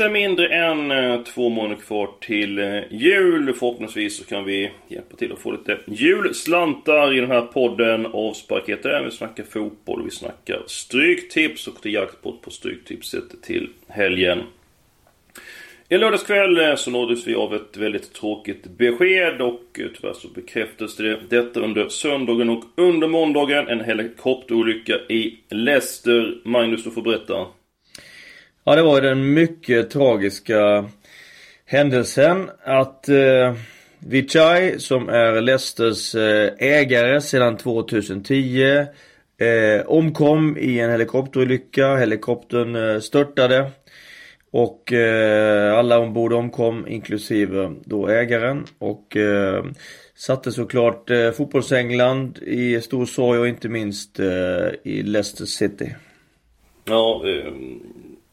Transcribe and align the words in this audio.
Det 0.00 0.04
är 0.06 0.10
mindre 0.10 0.46
än 0.46 0.90
eh, 0.90 1.22
två 1.22 1.48
månader 1.48 1.82
kvar 1.82 2.10
till 2.20 2.58
eh, 2.58 2.80
jul. 2.90 3.52
Förhoppningsvis 3.52 4.16
så 4.16 4.24
kan 4.24 4.44
vi 4.44 4.70
hjälpa 4.88 5.16
till 5.16 5.32
att 5.32 5.38
få 5.38 5.52
lite 5.52 5.78
julslantar 5.86 7.16
i 7.16 7.20
den 7.20 7.30
här 7.30 7.40
podden. 7.40 8.06
Avsparket 8.06 8.82
där 8.82 9.02
vi 9.04 9.10
snackar 9.10 9.44
fotboll, 9.44 10.04
vi 10.04 10.10
snackar 10.10 10.62
stryktips 10.66 11.66
och 11.66 11.74
det 11.82 11.90
jackpot 11.90 12.42
på 12.42 12.50
stryktipset 12.50 13.42
till 13.42 13.68
helgen. 13.88 14.42
I 15.88 15.98
lördagskväll 15.98 16.60
eh, 16.60 16.74
så 16.74 16.90
nåddes 16.90 17.26
vi 17.26 17.34
av 17.34 17.54
ett 17.54 17.76
väldigt 17.76 18.12
tråkigt 18.12 18.66
besked 18.66 19.40
och 19.40 19.62
tyvärr 19.74 20.12
så 20.14 20.28
bekräftades 20.28 20.96
det 20.96 21.18
detta 21.28 21.60
under 21.60 21.88
söndagen 21.88 22.50
och 22.50 22.64
under 22.76 23.08
måndagen. 23.08 23.68
En 23.68 23.84
helikopterolycka 23.84 24.94
i 25.08 25.38
Leicester. 25.48 26.34
Magnus, 26.44 26.84
du 26.84 26.90
får 26.90 27.02
berätta. 27.02 27.46
Ja, 28.64 28.76
det 28.76 28.82
var 28.82 28.94
ju 28.94 29.08
den 29.08 29.34
mycket 29.34 29.90
tragiska 29.90 30.88
händelsen 31.64 32.50
att 32.64 33.08
eh, 33.08 33.54
Vichai, 33.98 34.78
som 34.78 35.08
är 35.08 35.40
Leicesters 35.40 36.14
eh, 36.14 36.52
ägare 36.58 37.20
sedan 37.20 37.56
2010, 37.56 38.62
eh, 39.40 39.86
omkom 39.86 40.56
i 40.58 40.80
en 40.80 40.90
helikopterolycka. 40.90 41.96
Helikoptern 41.96 42.76
eh, 42.76 43.00
störtade. 43.00 43.70
Och 44.50 44.92
eh, 44.92 45.78
alla 45.78 45.98
ombord 45.98 46.32
omkom, 46.32 46.88
inklusive 46.88 47.74
då 47.84 48.08
ägaren. 48.08 48.64
Och 48.78 49.16
eh, 49.16 49.64
satte 50.14 50.52
såklart 50.52 51.10
eh, 51.10 51.30
fotbollsengland 51.30 52.38
i 52.38 52.80
stor 52.80 53.06
sorg 53.06 53.38
och 53.38 53.48
inte 53.48 53.68
minst 53.68 54.20
eh, 54.20 54.26
i 54.82 55.02
Leicester 55.02 55.44
City. 55.44 55.94
Ja, 56.84 57.22
ehm, 57.26 57.80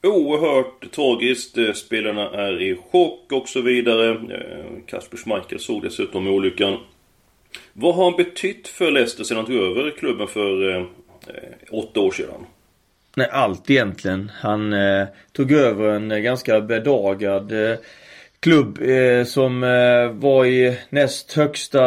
oerhört 0.04 0.92
tragiskt. 0.92 1.58
Eh, 1.58 1.74
spelarna 1.74 2.30
är 2.30 2.62
i 2.62 2.78
chock 2.92 3.32
och 3.32 3.50
så 3.50 3.62
vidare. 3.62 4.10
Eh, 4.10 4.86
Kasper 4.86 5.18
Schmeichel 5.18 5.60
såg 5.60 5.84
dessutom 5.84 6.28
olyckan. 6.28 6.78
Vad 7.74 7.96
har 7.96 8.04
han 8.04 8.18
betytt 8.18 8.68
för 8.68 8.92
Leicester 8.92 9.24
sedan 9.24 9.38
han 9.38 9.46
tog 9.46 9.56
över 9.56 9.92
klubben 9.92 10.28
för 10.28 10.70
eh, 10.70 10.78
eh 10.78 10.84
åtta 11.72 12.00
år 12.00 12.12
sedan? 12.12 12.46
Nej, 13.18 13.30
allt 13.32 13.70
egentligen. 13.70 14.32
Han 14.36 14.74
eh, 14.74 15.08
tog 15.32 15.52
över 15.52 15.90
en 15.90 16.24
ganska 16.24 16.62
bedagad 16.62 17.52
eh, 17.52 17.78
klubb 18.40 18.82
eh, 18.82 19.24
som 19.24 19.62
var 20.14 20.46
i 20.46 20.78
näst 20.90 21.34
högsta 21.34 21.82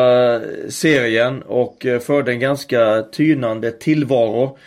serien 0.69 1.43
och 1.43 1.87
förde 2.07 2.33
en 2.33 2.41
ganska 2.41 3.03
tynande 3.03 3.71
tillvaro. 3.71 4.59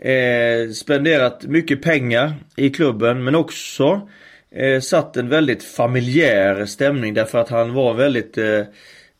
Eh, 0.00 0.70
spenderat 0.70 1.44
mycket 1.44 1.82
pengar 1.82 2.34
i 2.56 2.70
klubben 2.70 3.24
men 3.24 3.34
också 3.34 4.08
eh, 4.50 4.80
satt 4.80 5.16
en 5.16 5.28
väldigt 5.28 5.62
familjär 5.62 6.66
stämning 6.66 7.14
därför 7.14 7.38
att 7.38 7.48
han 7.48 7.74
var 7.74 7.94
väldigt 7.94 8.38
eh, 8.38 8.64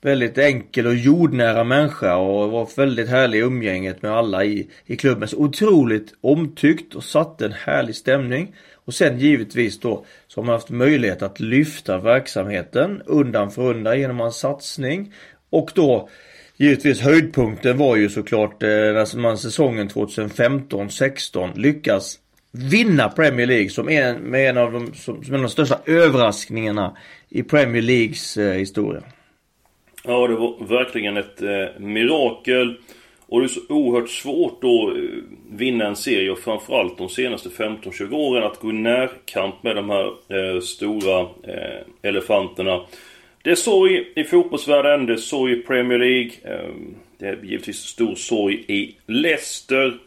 Väldigt 0.02 0.38
enkel 0.38 0.86
och 0.86 0.94
jordnära 0.94 1.64
människa 1.64 2.16
och 2.16 2.50
var 2.50 2.68
väldigt 2.76 3.08
härlig 3.08 3.38
i 3.38 3.42
umgänget 3.42 4.02
med 4.02 4.12
alla 4.12 4.44
i, 4.44 4.70
i 4.86 4.96
klubben. 4.96 5.28
Så 5.28 5.36
otroligt 5.36 6.14
omtyckt 6.20 6.94
och 6.94 7.04
satte 7.04 7.44
en 7.44 7.52
härlig 7.52 7.96
stämning. 7.96 8.54
Och 8.74 8.94
sen 8.94 9.18
givetvis 9.18 9.80
då 9.80 10.04
så 10.28 10.40
har 10.40 10.46
man 10.46 10.52
haft 10.52 10.70
möjlighet 10.70 11.22
att 11.22 11.40
lyfta 11.40 11.98
verksamheten 11.98 13.02
undan 13.06 13.50
för 13.50 13.62
undan 13.62 14.00
genom 14.00 14.20
hans 14.20 14.36
satsning. 14.36 15.14
Och 15.50 15.70
då 15.74 16.08
Givetvis 16.60 17.00
höjdpunkten 17.00 17.78
var 17.78 17.96
ju 17.96 18.08
såklart 18.08 18.62
eh, 18.62 18.68
när 18.68 19.18
man 19.18 19.38
säsongen 19.38 19.88
2015-16 19.88 21.58
lyckas 21.58 22.18
vinna 22.52 23.08
Premier 23.08 23.46
League 23.46 23.68
som 23.68 23.88
en, 23.88 24.16
med 24.16 24.50
en 24.50 24.56
av 24.56 24.72
de, 24.72 24.94
som, 24.94 25.24
som 25.24 25.34
en 25.34 25.40
av 25.40 25.46
de 25.46 25.50
största 25.50 25.78
överraskningarna 25.86 26.96
i 27.28 27.42
Premier 27.42 27.82
Leagues 27.82 28.36
eh, 28.36 28.52
historia. 28.52 29.02
Ja, 30.04 30.26
det 30.26 30.34
var 30.34 30.66
verkligen 30.68 31.16
ett 31.16 31.42
eh, 31.42 31.80
mirakel. 31.80 32.76
Och 33.26 33.40
det 33.40 33.46
är 33.46 33.48
så 33.48 33.60
oerhört 33.68 34.10
svårt 34.10 34.64
att 34.64 34.96
eh, 34.96 35.02
vinna 35.50 35.86
en 35.86 35.96
serie 35.96 36.30
och 36.30 36.38
framförallt 36.38 36.98
de 36.98 37.08
senaste 37.08 37.48
15-20 37.48 38.14
åren 38.14 38.44
att 38.44 38.60
gå 38.60 38.70
i 38.70 38.72
närkamp 38.72 39.62
med 39.62 39.76
de 39.76 39.90
här 39.90 40.06
eh, 40.06 40.60
stora 40.60 41.20
eh, 41.20 41.80
elefanterna. 42.02 42.80
Det 43.42 43.50
är 43.50 43.54
sorg 43.54 44.12
i 44.16 44.24
fotbollsvärlden, 44.24 45.06
det 45.06 45.12
är 45.12 45.16
sorg 45.16 45.52
i 45.52 45.62
Premier 45.62 45.98
League. 45.98 46.30
Ehm, 46.44 46.94
det 47.18 47.26
är 47.26 47.38
givetvis 47.42 47.76
stor 47.76 48.14
sorg 48.14 48.64
i 48.68 48.96
Leicester. 49.06 49.98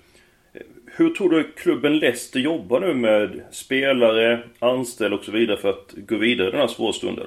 Hur 0.95 1.09
tror 1.09 1.29
du 1.29 1.43
klubben 1.43 1.97
Leicester 1.97 2.39
jobbar 2.39 2.79
nu 2.79 2.93
med 2.93 3.41
spelare, 3.51 4.43
anställda 4.59 5.17
och 5.17 5.23
så 5.23 5.31
vidare 5.31 5.57
för 5.57 5.69
att 5.69 5.93
gå 5.95 6.17
vidare 6.17 6.47
i 6.47 6.51
den 6.51 6.59
här 6.59 6.67
svåra 6.67 6.93
stunden? 6.93 7.25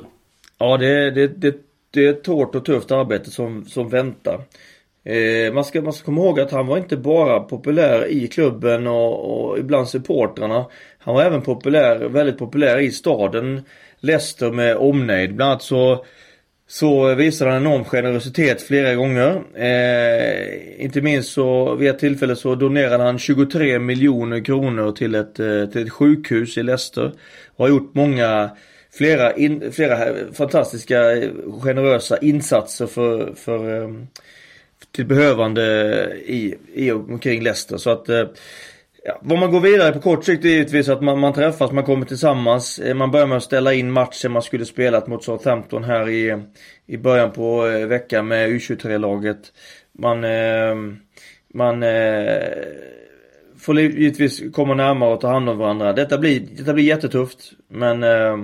Ja, 0.58 0.76
det, 0.76 1.10
det, 1.10 1.26
det, 1.26 1.56
det 1.90 2.06
är 2.06 2.10
ett 2.10 2.26
hårt 2.26 2.54
och 2.54 2.64
tufft 2.64 2.90
arbete 2.90 3.30
som, 3.30 3.64
som 3.64 3.88
väntar. 3.88 4.40
Eh, 5.04 5.52
man, 5.52 5.64
ska, 5.64 5.82
man 5.82 5.92
ska 5.92 6.04
komma 6.04 6.20
ihåg 6.20 6.40
att 6.40 6.50
han 6.50 6.66
var 6.66 6.78
inte 6.78 6.96
bara 6.96 7.40
populär 7.40 8.06
i 8.06 8.28
klubben 8.28 8.86
och, 8.86 9.48
och 9.50 9.58
ibland 9.58 9.88
supportrarna. 9.88 10.66
Han 10.98 11.14
var 11.14 11.22
även 11.22 11.42
populär, 11.42 12.08
väldigt 12.08 12.38
populär 12.38 12.78
i 12.78 12.90
staden 12.90 13.62
Leicester 14.06 14.50
med 14.50 14.76
omnejd. 14.76 15.34
Bland 15.34 15.50
annat 15.50 15.62
så 15.62 16.04
så 16.68 17.14
visade 17.14 17.50
han 17.50 17.62
enorm 17.62 17.84
generositet 17.84 18.62
flera 18.62 18.94
gånger. 18.94 19.42
Eh, 19.54 20.84
inte 20.84 21.00
minst 21.00 21.32
så 21.32 21.74
vid 21.74 21.90
ett 21.90 21.98
tillfälle 21.98 22.36
så 22.36 22.54
donerade 22.54 23.04
han 23.04 23.18
23 23.18 23.78
miljoner 23.78 24.44
kronor 24.44 24.92
till 24.92 25.14
ett, 25.14 25.40
eh, 25.40 25.66
till 25.66 25.82
ett 25.82 25.92
sjukhus 25.92 26.58
i 26.58 26.62
Leicester. 26.62 27.12
Och 27.56 27.64
har 27.64 27.68
gjort 27.68 27.94
många, 27.94 28.50
flera, 28.92 29.36
in, 29.36 29.72
flera 29.72 30.14
fantastiska 30.32 31.12
eh, 31.12 31.30
generösa 31.62 32.18
insatser 32.18 32.86
för, 32.86 33.34
för 33.34 33.82
eh, 33.82 33.90
till 34.92 35.06
behövande 35.06 35.62
i, 36.26 36.54
i 36.74 36.90
och 36.90 37.10
omkring 37.10 37.42
Leicester. 37.42 37.76
Så 37.76 37.90
att 37.90 38.08
eh, 38.08 38.24
Ja, 39.08 39.18
vad 39.22 39.38
man 39.38 39.50
går 39.50 39.60
vidare 39.60 39.92
på 39.92 40.00
kort 40.00 40.24
sikt 40.24 40.44
är 40.44 40.48
givetvis 40.48 40.88
att 40.88 41.02
man, 41.02 41.18
man 41.18 41.32
träffas, 41.32 41.72
man 41.72 41.84
kommer 41.84 42.06
tillsammans. 42.06 42.78
Eh, 42.78 42.94
man 42.94 43.10
börjar 43.10 43.26
med 43.26 43.36
att 43.36 43.42
ställa 43.42 43.74
in 43.74 43.92
matchen 43.92 44.32
man 44.32 44.42
skulle 44.42 44.64
spelat 44.64 45.06
mot 45.06 45.24
Southampton 45.24 45.84
här 45.84 46.08
i, 46.08 46.42
i 46.86 46.96
början 46.96 47.32
på 47.32 47.66
eh, 47.66 47.86
veckan 47.86 48.28
med 48.28 48.48
U23-laget. 48.48 49.52
Man, 49.98 50.24
eh, 50.24 50.74
man 51.54 51.82
eh, 51.82 52.42
får 53.58 53.80
givetvis 53.80 54.42
komma 54.52 54.74
närmare 54.74 55.14
och 55.14 55.20
ta 55.20 55.28
hand 55.28 55.48
om 55.48 55.58
varandra. 55.58 55.92
Detta 55.92 56.18
blir, 56.18 56.40
detta 56.40 56.74
blir 56.74 56.84
jättetufft. 56.84 57.52
Men 57.68 58.02
eh, 58.02 58.36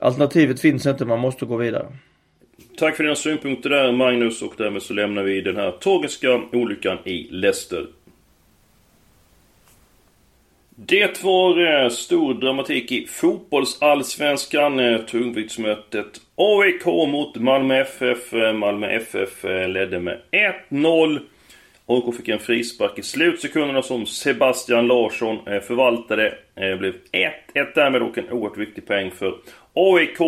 alternativet 0.00 0.60
finns 0.60 0.86
inte, 0.86 1.04
man 1.04 1.20
måste 1.20 1.46
gå 1.46 1.56
vidare. 1.56 1.86
Tack 2.78 2.96
för 2.96 3.04
dina 3.04 3.16
synpunkter 3.16 3.70
där 3.70 3.92
Magnus 3.92 4.42
och 4.42 4.54
därmed 4.58 4.82
så 4.82 4.94
lämnar 4.94 5.22
vi 5.22 5.40
den 5.40 5.56
här 5.56 5.70
tragiska 5.70 6.40
olyckan 6.52 6.98
i 7.04 7.28
Leicester 7.30 7.86
det 10.88 11.24
var 11.24 11.82
eh, 11.84 11.88
stor 11.88 12.34
dramatik 12.34 12.92
i 12.92 13.06
fotbollsallsvenskan. 13.06 14.80
Eh, 14.80 14.98
tungviktsmötet 14.98 16.20
AIK 16.36 16.86
mot 16.86 17.36
Malmö 17.36 17.80
FF. 17.80 18.32
Malmö 18.54 18.86
FF 18.86 19.44
eh, 19.44 19.68
ledde 19.68 20.00
med 20.00 20.20
1-0. 20.70 21.18
AIK 21.86 22.16
fick 22.16 22.28
en 22.28 22.38
frispark 22.38 22.98
i 22.98 23.02
slutsekunderna 23.02 23.82
som 23.82 24.06
Sebastian 24.06 24.86
Larsson 24.86 25.38
eh, 25.46 25.60
förvaltade. 25.60 26.34
Det 26.54 26.76
blev 26.76 26.94
1-1 27.12 27.66
därmed 27.74 28.02
och 28.02 28.18
en 28.18 28.30
oerhört 28.30 28.58
viktig 28.58 28.86
poäng 28.86 29.10
för 29.10 29.34
AIK. 29.74 30.18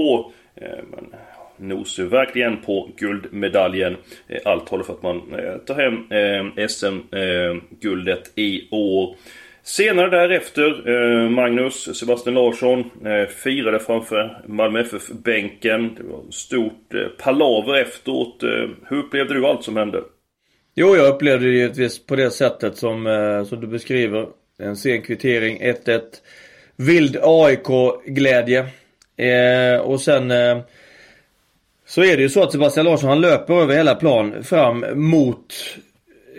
Men 0.90 1.14
nosar 1.56 2.02
verkligen 2.02 2.56
på 2.56 2.90
guldmedaljen. 2.96 3.96
Allt 4.44 4.68
håller 4.68 4.84
för 4.84 4.92
att 4.92 5.02
man 5.02 5.22
tar 5.66 5.74
hem 5.74 6.68
SM-guldet 6.68 8.32
i 8.34 8.68
år. 8.70 9.16
Senare 9.62 10.10
därefter, 10.10 10.88
eh, 10.88 11.30
Magnus 11.30 11.98
Sebastian 11.98 12.34
Larsson 12.34 12.80
eh, 12.80 13.28
firade 13.28 13.78
framför 13.78 14.42
Malmö 14.46 14.80
FF-bänken. 14.80 15.94
Det 15.94 16.02
var 16.02 16.22
stort 16.30 16.94
eh, 16.94 17.00
palaver 17.24 17.74
efteråt. 17.74 18.42
Eh, 18.42 18.68
hur 18.88 18.98
upplevde 18.98 19.34
du 19.34 19.46
allt 19.46 19.64
som 19.64 19.76
hände? 19.76 20.02
Jo, 20.74 20.96
jag 20.96 21.14
upplevde 21.14 21.46
det 21.46 21.52
givetvis 21.52 22.06
på 22.06 22.16
det 22.16 22.30
sättet 22.30 22.76
som, 22.76 23.06
eh, 23.06 23.44
som 23.44 23.60
du 23.60 23.66
beskriver. 23.66 24.26
En 24.58 24.76
sen 24.76 25.02
kvittering, 25.02 25.58
1-1. 25.60 26.00
Vild 26.76 27.16
AIK-glädje. 27.22 28.66
Eh, 29.16 29.80
och 29.80 30.00
sen 30.00 30.30
eh, 30.30 30.58
så 31.86 32.04
är 32.04 32.16
det 32.16 32.22
ju 32.22 32.28
så 32.28 32.42
att 32.42 32.52
Sebastian 32.52 32.86
Larsson 32.86 33.08
han 33.08 33.20
löper 33.20 33.54
över 33.54 33.74
hela 33.74 33.94
plan 33.94 34.44
fram 34.44 34.84
mot 34.94 35.54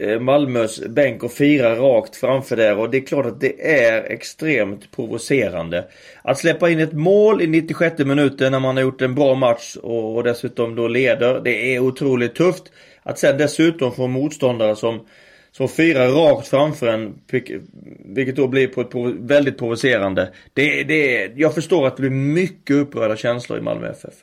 Eh, 0.02 0.20
Malmös 0.20 0.86
bänk 0.88 1.24
och 1.24 1.32
firar 1.32 1.76
rakt 1.76 2.16
framför 2.16 2.56
där 2.56 2.78
och 2.78 2.90
det 2.90 2.98
är 2.98 3.06
klart 3.06 3.26
att 3.26 3.42
det 3.42 3.76
är 3.84 4.04
extremt 4.04 4.92
provocerande. 4.92 5.86
Att 6.22 6.38
släppa 6.38 6.70
in 6.70 6.80
ett 6.80 6.94
mål 6.94 7.42
i 7.42 7.48
96 7.48 8.00
minuten 8.00 8.52
när 8.52 8.60
man 8.60 8.76
har 8.76 8.84
gjort 8.84 9.02
en 9.02 9.16
bra 9.16 9.36
match 9.36 9.76
och 9.76 10.24
dessutom 10.24 10.76
då 10.76 10.88
leder. 10.88 11.42
Det 11.44 11.76
är 11.76 11.80
otroligt 11.80 12.36
tufft. 12.36 12.64
Att 13.04 13.20
sen 13.20 13.38
dessutom 13.38 13.92
få 13.92 14.08
motståndare 14.08 14.76
som 14.76 15.06
som 15.52 15.70
firar 15.70 16.08
rakt 16.08 16.48
framför 16.48 16.88
en, 16.88 17.14
vilket 18.06 18.36
då 18.36 18.48
blir 18.48 18.68
på 18.68 18.82
ett 18.82 19.16
väldigt 19.20 19.58
provocerande. 19.58 20.34
Det, 20.54 20.84
det, 20.84 21.32
jag 21.36 21.54
förstår 21.54 21.88
att 21.88 21.98
det 21.98 22.02
blir 22.02 22.12
mycket 22.12 22.76
upprörda 22.76 23.16
känslor 23.16 23.60
i 23.60 23.62
Malmö 23.62 23.90
FF. 23.90 24.14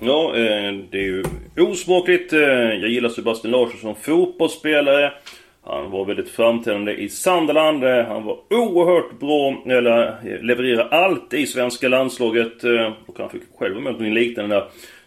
Ja, 0.00 0.36
eh, 0.36 0.72
det 0.90 0.98
är 0.98 1.02
ju 1.02 1.24
osmakligt. 1.56 2.32
Eh, 2.32 2.40
jag 2.40 2.88
gillar 2.88 3.08
Sebastian 3.08 3.52
Larsson 3.52 3.80
som 3.80 3.94
fotbollsspelare. 3.94 5.12
Han 5.64 5.90
var 5.90 6.04
väldigt 6.04 6.28
framträdande 6.28 6.92
i 6.92 7.08
Sunderland. 7.08 7.84
Eh, 7.84 8.04
han 8.06 8.24
var 8.24 8.38
oerhört 8.50 9.18
bra, 9.20 9.62
eller 9.66 10.16
levererade 10.42 10.88
allt 10.88 11.34
i 11.34 11.46
svenska 11.46 11.88
landslaget. 11.88 12.64
Och 13.06 13.18
han 13.18 13.30
fick 13.30 13.42
själv 13.58 13.74
vara 13.74 13.84
med 13.84 13.94
om 13.94 14.12
liknande 14.12 14.54
där 14.54 14.64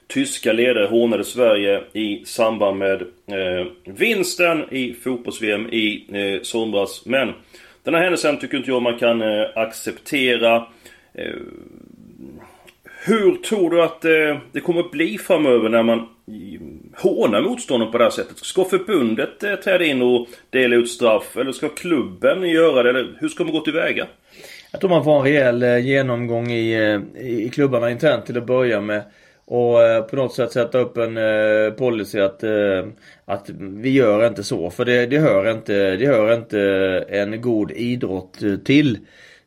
tyska 0.07 0.53
ledare 0.53 0.85
hånade 0.85 1.23
Sverige 1.23 1.83
i 1.93 2.25
samband 2.25 2.77
med 2.77 3.01
eh, 3.01 3.67
vinsten 3.83 4.63
i 4.71 4.93
fotbolls-VM 4.93 5.69
i 5.69 6.05
eh, 6.13 6.41
somras. 6.41 7.05
Men 7.05 7.33
den 7.83 7.93
här 7.93 8.01
händelsen 8.01 8.39
tycker 8.39 8.57
inte 8.57 8.71
jag 8.71 8.81
man 8.81 8.97
kan 8.97 9.21
eh, 9.21 9.45
acceptera. 9.55 10.67
Hur 13.07 13.35
tror 13.35 13.69
du 13.69 13.83
att 13.83 14.05
eh, 14.05 14.37
det 14.51 14.59
kommer 14.59 14.79
att 14.79 14.91
bli 14.91 15.17
framöver 15.17 15.69
när 15.69 15.83
man 15.83 16.07
hånar 16.95 17.41
motståndaren 17.41 17.91
på 17.91 17.97
det 17.97 18.03
här 18.03 18.11
sättet? 18.11 18.37
Ska 18.37 18.65
förbundet 18.65 19.43
eh, 19.43 19.55
träda 19.55 19.85
in 19.85 20.01
och 20.01 20.27
dela 20.49 20.75
ut 20.75 20.89
straff? 20.89 21.37
Eller 21.37 21.51
ska 21.51 21.69
klubben 21.69 22.49
göra 22.49 22.83
det? 22.83 22.89
Eller 22.89 23.17
hur 23.19 23.29
ska 23.29 23.43
man 23.43 23.53
gå 23.53 23.59
tillväga? 23.59 24.07
Jag 24.71 24.81
tror 24.81 24.89
man 24.89 25.03
får 25.03 25.15
en 25.17 25.23
rejäl 25.23 25.63
eh, 25.63 25.77
genomgång 25.77 26.51
i, 26.51 27.01
i 27.19 27.49
klubbarna 27.53 27.91
internt 27.91 28.25
till 28.25 28.37
att 28.37 28.45
börja 28.45 28.81
med. 28.81 29.01
Och 29.47 30.09
på 30.09 30.15
något 30.15 30.33
sätt 30.33 30.51
sätta 30.51 30.77
upp 30.77 30.97
en 30.97 31.15
policy 31.75 32.19
att, 32.19 32.43
att 33.25 33.49
vi 33.59 33.89
gör 33.89 34.27
inte 34.27 34.43
så. 34.43 34.69
För 34.69 34.85
det, 34.85 35.05
det, 35.05 35.17
hör 35.17 35.51
inte, 35.51 35.95
det 35.95 36.05
hör 36.05 36.33
inte 36.33 36.59
en 37.09 37.41
god 37.41 37.71
idrott 37.71 38.39
till. 38.65 38.97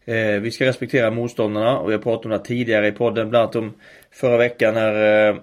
Eh, 0.09 0.41
vi 0.41 0.51
ska 0.51 0.65
respektera 0.65 1.11
motståndarna 1.11 1.79
och 1.79 1.89
vi 1.89 1.95
har 1.95 2.03
pratat 2.03 2.25
om 2.25 2.31
det 2.31 2.39
tidigare 2.39 2.89
i 2.89 2.93
podden. 2.93 3.31
Bland 3.31 3.43
annat 3.43 3.57
om 3.57 3.75
förra 4.11 4.37
veckan 4.37 4.75
när, 4.75 5.29
eh, 5.29 5.37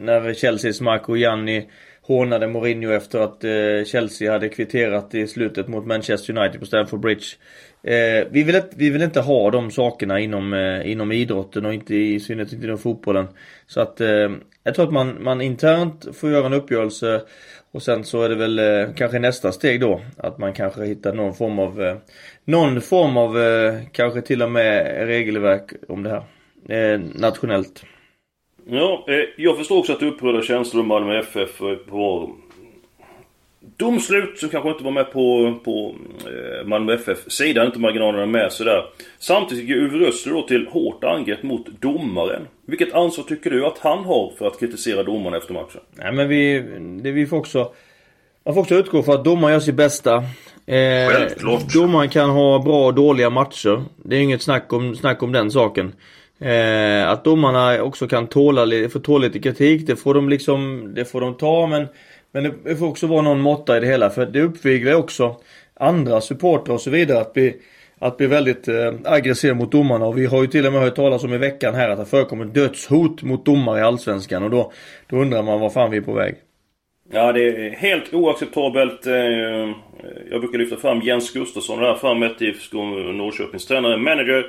när 0.00 0.34
Chelseas 0.34 0.80
Marco 0.80 1.16
Gianni 1.16 1.68
hånade 2.02 2.46
Mourinho 2.46 2.92
efter 2.92 3.18
att 3.18 3.44
eh, 3.44 3.84
Chelsea 3.86 4.32
hade 4.32 4.48
kvitterat 4.48 5.14
i 5.14 5.26
slutet 5.26 5.68
mot 5.68 5.86
Manchester 5.86 6.38
United 6.38 6.60
på 6.60 6.66
Stamford 6.66 7.00
Bridge. 7.00 7.26
Eh, 7.82 8.26
vi, 8.30 8.42
vill, 8.42 8.60
vi 8.76 8.90
vill 8.90 9.02
inte 9.02 9.20
ha 9.20 9.50
de 9.50 9.70
sakerna 9.70 10.20
inom, 10.20 10.52
eh, 10.52 10.90
inom 10.90 11.12
idrotten 11.12 11.66
och 11.66 11.74
inte 11.74 11.94
i 11.94 12.20
synnerhet 12.20 12.52
inte 12.52 12.66
inom 12.66 12.78
fotbollen. 12.78 13.26
Så 13.66 13.80
att 13.80 14.00
eh, 14.00 14.30
jag 14.64 14.74
tror 14.74 14.86
att 14.86 14.92
man, 14.92 15.22
man 15.22 15.40
internt 15.40 16.16
får 16.16 16.30
göra 16.30 16.46
en 16.46 16.52
uppgörelse 16.52 17.22
och 17.72 17.82
sen 17.82 18.04
så 18.04 18.22
är 18.22 18.28
det 18.28 18.34
väl 18.34 18.58
eh, 18.58 18.94
kanske 18.94 19.18
nästa 19.18 19.52
steg 19.52 19.80
då 19.80 20.00
att 20.16 20.38
man 20.38 20.52
kanske 20.52 20.84
hittar 20.84 21.14
någon 21.14 21.34
form 21.34 21.58
av 21.58 21.82
eh, 21.82 21.96
någon 22.44 22.80
form 22.80 23.16
av 23.16 23.42
eh, 23.42 23.80
kanske 23.92 24.22
till 24.22 24.42
och 24.42 24.50
med 24.50 25.06
regelverk 25.06 25.72
om 25.88 26.02
det 26.02 26.10
här 26.10 26.24
eh, 26.94 27.00
nationellt. 27.14 27.84
Ja, 28.64 29.04
jag 29.36 29.56
förstår 29.56 29.78
också 29.78 29.92
att 29.92 30.00
du 30.00 30.08
upprörda 30.08 30.42
känslor 30.42 30.82
om 30.82 30.88
Malmö 30.88 31.18
FF 31.18 31.58
på 31.88 32.30
domslut 33.76 34.38
som 34.38 34.48
kanske 34.48 34.70
inte 34.70 34.84
var 34.84 34.90
med 34.90 35.12
på, 35.12 35.54
på 35.64 35.94
eh, 36.26 36.66
Malmö 36.66 36.94
FF-sidan, 36.94 37.66
inte 37.66 37.78
marginalerna 37.78 38.26
med 38.26 38.52
sådär. 38.52 38.84
Samtidigt 39.18 39.64
gick 39.68 39.76
Uwe 39.76 40.06
Rössler 40.06 40.32
då 40.32 40.42
till 40.42 40.66
hårt 40.66 41.04
angrepp 41.04 41.42
mot 41.42 41.66
domaren. 41.80 42.48
Vilket 42.66 42.94
ansvar 42.94 43.24
tycker 43.24 43.50
du 43.50 43.66
att 43.66 43.78
han 43.78 44.04
har 44.04 44.32
för 44.38 44.46
att 44.46 44.60
kritisera 44.60 45.02
domaren 45.02 45.34
efter 45.34 45.54
matchen? 45.54 45.80
Nej 45.92 46.12
men 46.12 46.28
vi, 46.28 46.60
det 47.02 47.10
vi 47.10 47.26
får 47.26 47.36
också 47.36 47.72
man 48.44 48.54
får 48.54 48.60
också 48.60 48.74
utgå 48.74 49.02
för 49.02 49.12
att 49.12 49.24
domaren 49.24 49.52
gör 49.52 49.60
sitt 49.60 49.74
bästa. 49.74 50.16
Eh, 50.66 51.08
Självklart. 51.08 51.72
Domaren 51.74 52.08
kan 52.08 52.30
ha 52.30 52.58
bra 52.58 52.86
och 52.86 52.94
dåliga 52.94 53.30
matcher. 53.30 53.84
Det 54.04 54.16
är 54.16 54.20
inget 54.20 54.42
snack 54.42 54.72
om, 54.72 54.96
snack 54.96 55.22
om 55.22 55.32
den 55.32 55.50
saken. 55.50 55.92
Eh, 56.42 57.08
att 57.08 57.24
domarna 57.24 57.82
också 57.82 58.08
kan 58.08 58.26
tåla, 58.26 58.88
få 58.88 58.98
tåla 58.98 59.26
lite 59.26 59.38
kritik, 59.38 59.86
det 59.86 59.96
får 59.96 60.14
de 60.14 60.28
liksom, 60.28 60.90
det 60.94 61.04
får 61.04 61.20
de 61.20 61.34
ta 61.34 61.66
men 61.66 61.86
men 62.32 62.52
det 62.64 62.76
får 62.76 62.86
också 62.86 63.06
vara 63.06 63.22
någon 63.22 63.40
måtta 63.40 63.76
i 63.76 63.80
det 63.80 63.86
hela 63.86 64.10
för 64.10 64.26
det 64.26 64.42
uppviglar 64.42 64.94
också 64.94 65.36
andra 65.74 66.20
supportrar 66.20 66.74
och 66.74 66.80
så 66.80 66.90
vidare 66.90 67.20
att 67.20 67.32
bli 67.32 67.54
att 67.98 68.16
bli 68.16 68.26
väldigt 68.26 68.68
eh, 68.68 68.94
aggressiv 69.04 69.56
mot 69.56 69.72
domarna 69.72 70.06
och 70.06 70.18
vi 70.18 70.26
har 70.26 70.42
ju 70.42 70.46
till 70.46 70.66
och 70.66 70.72
med 70.72 70.82
hört 70.82 70.96
talas 70.96 71.24
om 71.24 71.34
i 71.34 71.38
veckan 71.38 71.74
här 71.74 71.88
att 71.88 71.98
det 71.98 72.04
förekommer 72.04 72.44
dödshot 72.44 73.22
mot 73.22 73.44
domare 73.44 73.78
i 73.78 73.82
Allsvenskan 73.82 74.42
och 74.42 74.50
då, 74.50 74.72
då 75.06 75.16
undrar 75.16 75.42
man 75.42 75.60
var 75.60 75.70
fan 75.70 75.90
vi 75.90 75.96
är 75.96 76.00
på 76.00 76.12
väg. 76.12 76.34
Ja, 77.12 77.32
det 77.32 77.48
är 77.48 77.70
helt 77.70 78.14
oacceptabelt. 78.14 79.06
Eh, 79.06 79.14
jag 80.30 80.40
brukar 80.40 80.58
lyfta 80.58 80.76
fram 80.76 81.00
Jens 81.00 81.32
Gustafsson, 81.32 81.80
det 81.80 81.86
här 81.86 81.94
framme 81.94 82.30
IFK 82.38 82.84
Norrköpings 83.12 83.66
tränare, 83.66 83.96
manager. 83.96 84.46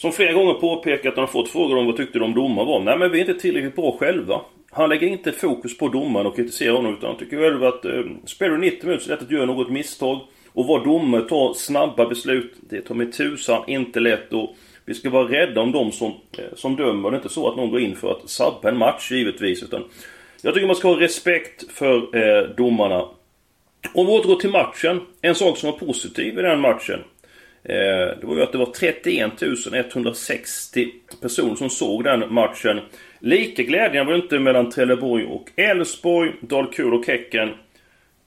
Som 0.00 0.12
flera 0.12 0.32
gånger 0.32 0.54
påpekat 0.54 1.16
när 1.16 1.22
han 1.22 1.32
fått 1.32 1.48
frågor 1.48 1.78
om 1.78 1.86
vad 1.86 1.96
tyckte 1.96 2.18
de 2.18 2.24
om 2.24 2.34
domare 2.34 2.66
var. 2.66 2.80
Nej 2.80 2.98
men 2.98 3.12
vi 3.12 3.20
är 3.20 3.28
inte 3.28 3.40
tillräckligt 3.40 3.76
bra 3.76 3.96
själva. 3.98 4.40
Han 4.70 4.88
lägger 4.88 5.06
inte 5.06 5.32
fokus 5.32 5.78
på 5.78 5.88
domaren 5.88 6.26
och 6.26 6.36
kritiserar 6.36 6.72
honom 6.72 6.94
utan 6.94 7.10
han 7.10 7.18
tycker 7.18 7.38
själv 7.38 7.64
att 7.64 7.84
eh, 7.84 8.02
spelar 8.26 8.56
du 8.56 8.60
90 8.60 8.86
minuter 8.86 9.04
så 9.04 9.12
är 9.12 9.16
det 9.16 9.22
att 9.22 9.30
göra 9.30 9.46
något 9.46 9.70
misstag. 9.70 10.20
Och 10.52 10.66
vad 10.66 10.84
domare, 10.84 11.22
tar, 11.22 11.54
snabba 11.54 12.08
beslut. 12.08 12.54
Det 12.60 12.80
tar 12.80 12.94
med 12.94 13.12
tusan 13.12 13.62
inte 13.66 14.00
lätt 14.00 14.32
och 14.32 14.56
vi 14.84 14.94
ska 14.94 15.10
vara 15.10 15.28
rädda 15.28 15.60
om 15.60 15.72
de 15.72 15.92
som, 15.92 16.12
eh, 16.38 16.44
som 16.56 16.76
dömer. 16.76 17.10
Det 17.10 17.14
är 17.14 17.18
inte 17.18 17.28
så 17.28 17.48
att 17.48 17.56
någon 17.56 17.70
går 17.70 17.80
in 17.80 17.96
för 17.96 18.10
att 18.10 18.30
sabba 18.30 18.68
en 18.68 18.78
match 18.78 19.10
givetvis 19.12 19.62
utan 19.62 19.84
jag 20.42 20.54
tycker 20.54 20.66
man 20.66 20.76
ska 20.76 20.88
ha 20.88 21.00
respekt 21.00 21.72
för 21.72 22.16
eh, 22.16 22.48
domarna. 22.56 23.04
Om 23.94 24.06
vi 24.06 24.12
återgår 24.12 24.36
till 24.36 24.50
matchen. 24.50 25.00
En 25.22 25.34
sak 25.34 25.58
som 25.58 25.70
var 25.70 25.78
positiv 25.78 26.38
i 26.38 26.42
den 26.42 26.60
matchen. 26.60 27.00
Eh, 27.64 28.18
det 28.20 28.22
var 28.22 28.36
ju 28.36 28.42
att 28.42 28.52
det 28.52 28.58
var 28.58 28.66
31 28.66 29.42
160 29.72 30.88
personer 31.20 31.54
som 31.54 31.70
såg 31.70 32.04
den 32.04 32.34
matchen. 32.34 32.80
Lika 33.18 33.62
glädjande 33.62 34.12
var 34.12 34.18
det 34.18 34.22
inte 34.22 34.38
mellan 34.38 34.70
Trelleborg 34.70 35.24
och 35.24 35.50
Elfsborg, 35.56 36.32
Dalkurd 36.40 36.94
och 36.94 37.06
Häcken. 37.06 37.50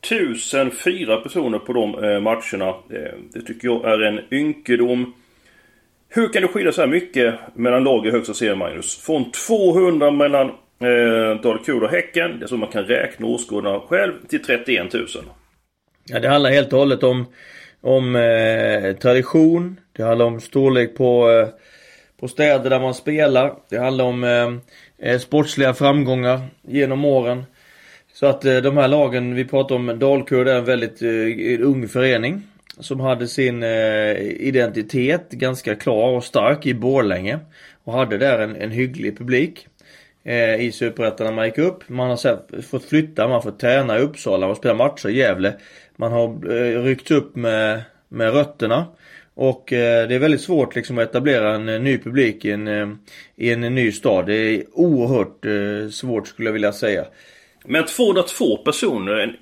1004 0.02 1.18
personer 1.18 1.60
på 1.60 1.74
de 1.74 2.04
eh, 2.04 2.20
matcherna. 2.20 2.68
Eh, 2.68 3.18
det 3.34 3.42
tycker 3.42 3.68
jag 3.68 3.86
är 3.86 4.02
en 4.02 4.20
ynkedom. 4.32 5.14
Hur 6.10 6.34
kan 6.34 6.42
det 6.42 6.48
skilja 6.48 6.72
så 6.72 6.82
här 6.82 6.88
mycket 6.88 7.36
mellan 7.56 7.84
lag 7.84 8.08
i 8.08 8.12
högsta 8.12 8.34
serien, 8.34 8.58
Magnus? 8.58 8.98
Från 8.98 9.32
200 9.32 10.12
mellan 10.12 10.48
eh, 10.80 11.42
Dalkurd 11.44 11.84
och 11.84 11.90
Häcken, 11.90 12.40
det 12.40 12.46
är 12.46 12.48
så 12.48 12.58
man 12.58 12.70
kan 12.70 12.84
räkna 12.84 13.28
åskådarna 13.28 13.80
själv, 13.80 14.14
till 14.28 14.44
31 14.44 14.94
000. 14.94 15.08
Ja, 16.06 16.20
det 16.20 16.28
handlar 16.28 16.50
helt 16.50 16.74
och 16.74 16.80
hållet 16.80 17.04
om, 17.04 17.26
om 17.84 18.16
eh, 18.16 18.94
tradition. 18.94 19.80
Det 19.92 20.04
handlar 20.04 20.26
om 20.26 20.42
storlek 20.42 20.96
på, 20.96 21.32
eh, 21.32 21.48
på 22.20 22.28
städer 22.28 22.70
där 22.70 22.80
man 22.80 22.94
spelar. 22.94 23.54
Det 23.70 23.78
handlar 23.78 24.06
om 24.06 24.24
eh, 24.24 25.12
eh, 25.12 25.20
sportsliga 25.20 25.74
framgångar 25.74 26.42
genom 26.62 27.06
åren. 27.06 27.46
Så 28.14 28.26
att 28.26 28.46
eh, 28.46 28.58
de 28.58 28.78
här 28.78 28.88
lagen, 28.88 29.36
vi 29.36 29.46
pratar 29.46 29.76
om 29.76 30.00
Dalkurd 30.00 30.48
är 30.48 30.56
en 30.56 30.66
väldigt 30.66 31.02
eh, 31.02 31.68
ung 31.68 31.88
förening. 31.88 32.42
Som 32.80 33.00
hade 33.00 33.28
sin 33.28 33.64
eh, 33.64 34.12
identitet 34.22 35.32
ganska 35.32 35.76
klar 35.76 36.10
och 36.10 36.24
stark 36.24 36.66
i 36.66 36.74
Borlänge. 36.74 37.40
Och 37.84 37.94
hade 37.94 38.18
där 38.18 38.40
en, 38.40 38.56
en 38.56 38.72
hygglig 38.72 39.18
publik. 39.18 39.68
Eh, 40.24 40.62
I 40.62 40.72
Superettan 40.72 41.28
när 41.28 41.34
man 41.34 41.46
gick 41.46 41.58
upp. 41.58 41.90
Man 41.90 42.10
har 42.10 42.18
sen 42.18 42.38
fått 42.70 42.86
flytta, 42.86 43.24
man 43.24 43.32
har 43.32 43.42
fått 43.42 43.60
träna 43.60 43.98
i 43.98 44.02
Uppsala 44.02 44.48
och 44.48 44.58
spela 44.58 44.74
matcher 44.74 45.10
i 45.10 45.18
Gävle. 45.18 45.54
Man 45.96 46.12
har 46.12 46.52
eh, 46.52 46.84
ryckt 46.84 47.12
upp 47.12 47.36
med, 47.36 47.82
med 48.10 48.34
rötterna. 48.34 48.86
Och 49.36 49.74
eh, 49.74 50.08
det 50.08 50.16
är 50.16 50.20
väldigt 50.20 50.42
svårt 50.42 50.76
liksom 50.76 50.98
att 50.98 51.10
etablera 51.10 51.56
en, 51.56 51.70
en 51.70 51.84
ny 51.84 51.98
publik 51.98 52.46
i 52.46 52.52
en, 52.52 52.68
eh, 52.68 52.88
i 53.36 53.52
en, 53.52 53.62
ny 53.62 53.92
stad. 53.92 54.26
Det 54.26 54.36
är 54.36 54.64
oerhört 54.74 55.46
eh, 55.46 55.90
svårt 55.90 56.28
skulle 56.28 56.48
jag 56.48 56.54
vilja 56.54 56.74
säga. 56.74 57.06
Men 57.66 57.86
202 57.86 58.58
personer. 58.58 59.40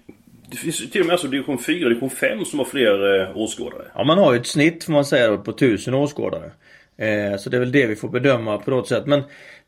Det 0.51 0.57
finns 0.57 0.91
till 0.91 1.01
och 1.01 1.07
med 1.07 1.13
alltså 1.13 1.27
division 1.27 1.57
4 1.57 1.89
division 1.89 2.09
5 2.09 2.45
som 2.45 2.59
har 2.59 2.65
fler 2.65 3.21
eh, 3.21 3.37
åskådare. 3.37 3.83
Ja 3.95 4.03
man 4.03 4.17
har 4.17 4.33
ju 4.33 4.39
ett 4.39 4.47
snitt 4.47 4.83
får 4.83 4.93
man 4.93 5.05
säga 5.05 5.37
på 5.37 5.51
1000 5.51 5.93
åskådare. 5.93 6.51
Eh, 6.97 7.37
så 7.37 7.49
det 7.49 7.57
är 7.57 7.59
väl 7.59 7.71
det 7.71 7.85
vi 7.85 7.95
får 7.95 8.09
bedöma 8.09 8.57
på 8.57 8.71
något 8.71 8.87
sätt. 8.87 9.05
Men, 9.05 9.23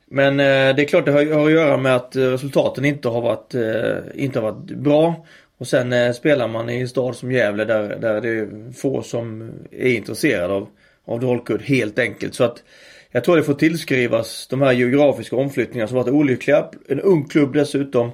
men 0.06 0.40
eh, 0.40 0.75
det 0.75 0.82
är 0.82 0.86
klart 0.86 1.06
det 1.06 1.12
har, 1.12 1.34
har 1.34 1.46
att 1.46 1.52
göra 1.52 1.78
med 1.78 1.96
att 1.96 2.16
resultaten 2.16 2.86
inte 2.86 3.10
har 3.10 3.22
varit, 3.22 3.54
eh, 3.54 4.24
inte 4.24 4.40
har 4.40 4.52
varit 4.52 4.66
bra. 4.66 5.25
Och 5.63 5.67
sen 5.67 5.93
eh, 5.93 6.12
spelar 6.12 6.48
man 6.48 6.70
i 6.70 6.79
en 6.82 6.88
stad 6.88 7.15
som 7.15 7.32
Gävle 7.32 7.65
där, 7.65 7.96
där 7.96 8.22
det 8.22 8.29
är 8.29 8.74
få 8.74 9.01
som 9.01 9.51
är 9.72 9.93
intresserade 9.93 10.53
av, 10.53 10.67
av 11.05 11.20
Dalkurd 11.20 11.62
helt 11.62 12.00
enkelt. 12.00 12.36
Så 12.36 12.43
att 12.43 12.63
jag 13.12 13.24
tror 13.24 13.38
det 13.38 13.43
får 13.43 13.53
tillskrivas 13.53 14.48
de 14.48 14.62
här 14.62 14.72
geografiska 14.72 15.36
omflyttningarna 15.36 15.88
som 15.88 15.98
varit 15.98 16.13
olyckliga. 16.13 16.65
En 16.88 17.00
ung 17.00 17.27
klubb 17.27 17.53
dessutom. 17.53 18.12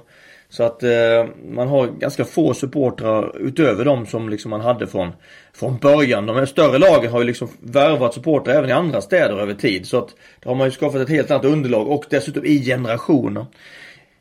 Så 0.48 0.62
att 0.62 0.82
eh, 0.82 1.26
man 1.44 1.68
har 1.68 1.86
ganska 1.86 2.24
få 2.24 2.54
supportrar 2.54 3.36
utöver 3.40 3.84
de 3.84 4.06
som 4.06 4.28
liksom 4.28 4.50
man 4.50 4.60
hade 4.60 4.86
från, 4.86 5.12
från 5.54 5.78
början. 5.78 6.26
De 6.26 6.36
här 6.36 6.46
större 6.46 6.78
lagen 6.78 7.12
har 7.12 7.20
ju 7.20 7.26
liksom 7.26 7.48
värvat 7.60 8.14
supportrar 8.14 8.54
även 8.54 8.70
i 8.70 8.72
andra 8.72 9.00
städer 9.00 9.38
över 9.38 9.54
tid. 9.54 9.86
Så 9.86 9.98
att 9.98 10.08
då 10.40 10.50
har 10.50 10.56
man 10.56 10.66
ju 10.66 10.70
skapat 10.70 11.00
ett 11.00 11.08
helt 11.08 11.30
annat 11.30 11.44
underlag 11.44 11.88
och 11.88 12.04
dessutom 12.10 12.44
i 12.44 12.64
generationer. 12.64 13.46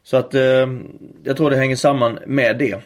Så 0.04 0.18
att 0.18 0.34
eh, 0.36 0.68
jag 1.24 1.38
tror 1.38 1.50
det 1.50 1.58
hänger 1.58 1.76
samman 1.76 2.20
med 2.26 2.58
det. 2.58 2.82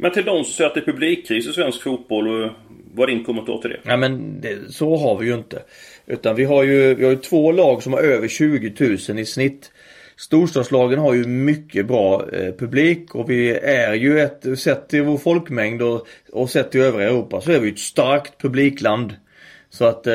Men 0.00 0.12
till 0.12 0.24
de 0.24 0.44
som 0.44 0.52
säger 0.52 0.68
att 0.68 0.74
det 0.74 0.80
är 0.80 0.84
publikkris 0.84 1.46
i 1.46 1.52
svensk 1.52 1.82
fotboll, 1.82 2.50
vad 2.94 3.10
är 3.10 3.14
din 3.14 3.24
kommentar 3.24 3.58
till 3.58 3.70
det? 3.70 3.80
Ja 3.82 3.96
men 3.96 4.40
det, 4.40 4.72
så 4.72 4.96
har 4.96 5.18
vi 5.18 5.26
ju 5.26 5.34
inte. 5.34 5.62
Utan 6.06 6.36
vi 6.36 6.44
har 6.44 6.64
ju, 6.64 6.94
vi 6.94 7.04
har 7.04 7.10
ju 7.10 7.16
två 7.16 7.52
lag 7.52 7.82
som 7.82 7.92
har 7.92 8.00
över 8.00 8.28
20 8.28 8.74
000 9.08 9.18
i 9.18 9.24
snitt. 9.24 9.72
Storstadslagen 10.16 10.98
har 10.98 11.14
ju 11.14 11.26
mycket 11.26 11.86
bra 11.86 12.24
eh, 12.32 12.54
publik 12.54 13.14
och 13.14 13.30
vi 13.30 13.50
är 13.52 13.94
ju 13.94 14.20
ett, 14.20 14.58
sett 14.58 14.88
till 14.88 15.02
vår 15.02 15.18
folkmängd 15.18 15.82
och, 15.82 16.06
och 16.32 16.50
sett 16.50 16.70
till 16.70 16.80
övriga 16.80 17.08
Europa 17.08 17.40
så 17.40 17.52
är 17.52 17.60
vi 17.60 17.70
ett 17.70 17.78
starkt 17.78 18.42
publikland. 18.42 19.14
Så 19.70 19.84
att 19.84 20.06
eh, 20.06 20.12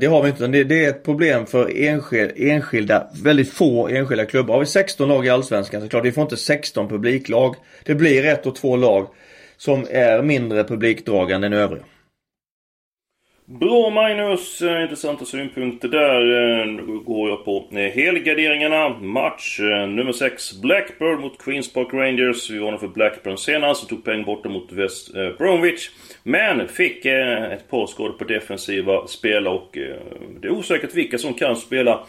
det 0.00 0.06
har 0.10 0.22
vi 0.22 0.28
inte. 0.28 0.46
Det, 0.46 0.64
det 0.64 0.84
är 0.84 0.88
ett 0.88 1.02
problem 1.02 1.46
för 1.46 1.82
enskil, 1.82 2.32
enskilda, 2.36 3.06
väldigt 3.22 3.52
få 3.52 3.88
enskilda 3.88 4.26
klubbar. 4.26 4.54
Har 4.54 4.60
vi 4.60 4.66
16 4.66 5.08
lag 5.08 5.26
i 5.26 5.28
Allsvenskan 5.28 5.80
så 5.80 5.88
klart 5.88 6.04
vi 6.04 6.12
får 6.12 6.22
inte 6.22 6.36
16 6.36 6.88
publiklag. 6.88 7.56
Det 7.84 7.94
blir 7.94 8.24
ett 8.24 8.46
och 8.46 8.56
två 8.56 8.76
lag 8.76 9.08
som 9.56 9.86
är 9.90 10.22
mindre 10.22 10.64
publikdragande 10.64 11.46
än 11.46 11.52
övriga. 11.52 11.84
Bra 13.50 13.90
Magnus, 13.90 14.62
eh, 14.62 14.82
intressanta 14.82 15.24
synpunkter 15.24 15.88
där. 15.88 16.20
Eh, 16.20 16.66
nu 16.66 16.98
går 17.04 17.30
jag 17.30 17.44
på 17.44 17.68
eh, 17.72 17.78
helgarderingarna. 17.78 18.88
Match 18.88 19.58
nummer 19.88 20.12
6, 20.12 20.60
Blackburn 20.60 21.20
mot 21.20 21.38
Queens 21.38 21.72
Park 21.72 21.88
Rangers. 21.92 22.50
Vi 22.50 22.58
varnade 22.58 22.78
för 22.78 22.88
Blackburn 22.88 23.38
senast 23.38 23.82
och 23.82 23.88
tog 23.88 24.04
poäng 24.04 24.24
borta 24.24 24.48
mot 24.48 24.72
West 24.72 25.12
Bromwich. 25.38 25.90
Men 26.22 26.68
fick 26.68 27.04
ett 27.06 27.70
par 27.70 27.86
skador 27.86 28.12
på 28.12 28.24
defensiva 28.24 29.06
spelare 29.06 29.54
och 29.54 29.68
det 30.40 30.48
är 30.48 30.52
osäkert 30.52 30.94
vilka 30.94 31.18
som 31.18 31.34
kan 31.34 31.56
spela 31.56 32.06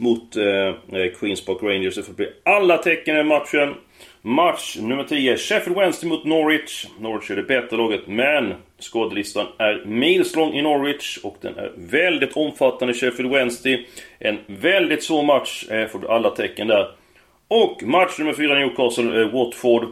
mot 0.00 0.36
eh, 0.36 0.74
Queens 1.20 1.44
Park 1.44 1.62
Rangers. 1.62 1.94
Det 1.94 2.02
får 2.02 2.12
bli 2.12 2.28
alla 2.44 2.78
tecken 2.78 3.16
i 3.16 3.22
matchen. 3.22 3.74
Match 4.22 4.76
nummer 4.80 5.04
10. 5.04 5.36
Sheffield 5.36 5.78
Wednesday 5.78 6.08
mot 6.08 6.24
Norwich. 6.24 6.86
Norwich 7.00 7.30
är 7.30 7.36
det 7.36 7.42
bättre 7.42 7.76
laget, 7.76 8.00
men 8.06 8.54
skadelistan 8.78 9.46
är 9.58 9.84
milslång 9.84 10.52
i 10.52 10.62
Norwich 10.62 11.18
och 11.22 11.36
den 11.40 11.58
är 11.58 11.72
väldigt 11.76 12.36
omfattande 12.36 12.94
i 12.94 12.96
Sheffield 12.96 13.30
Wednesday. 13.30 13.86
En 14.18 14.38
väldigt 14.46 15.02
svår 15.02 15.22
match, 15.22 15.70
eh, 15.70 15.88
får 15.88 16.10
alla 16.10 16.30
tecken 16.30 16.66
där. 16.66 16.88
Och 17.48 17.82
match 17.82 18.18
nummer 18.18 18.32
4 18.32 18.54
Newcastle, 18.54 19.22
eh, 19.22 19.28
Watford. 19.28 19.84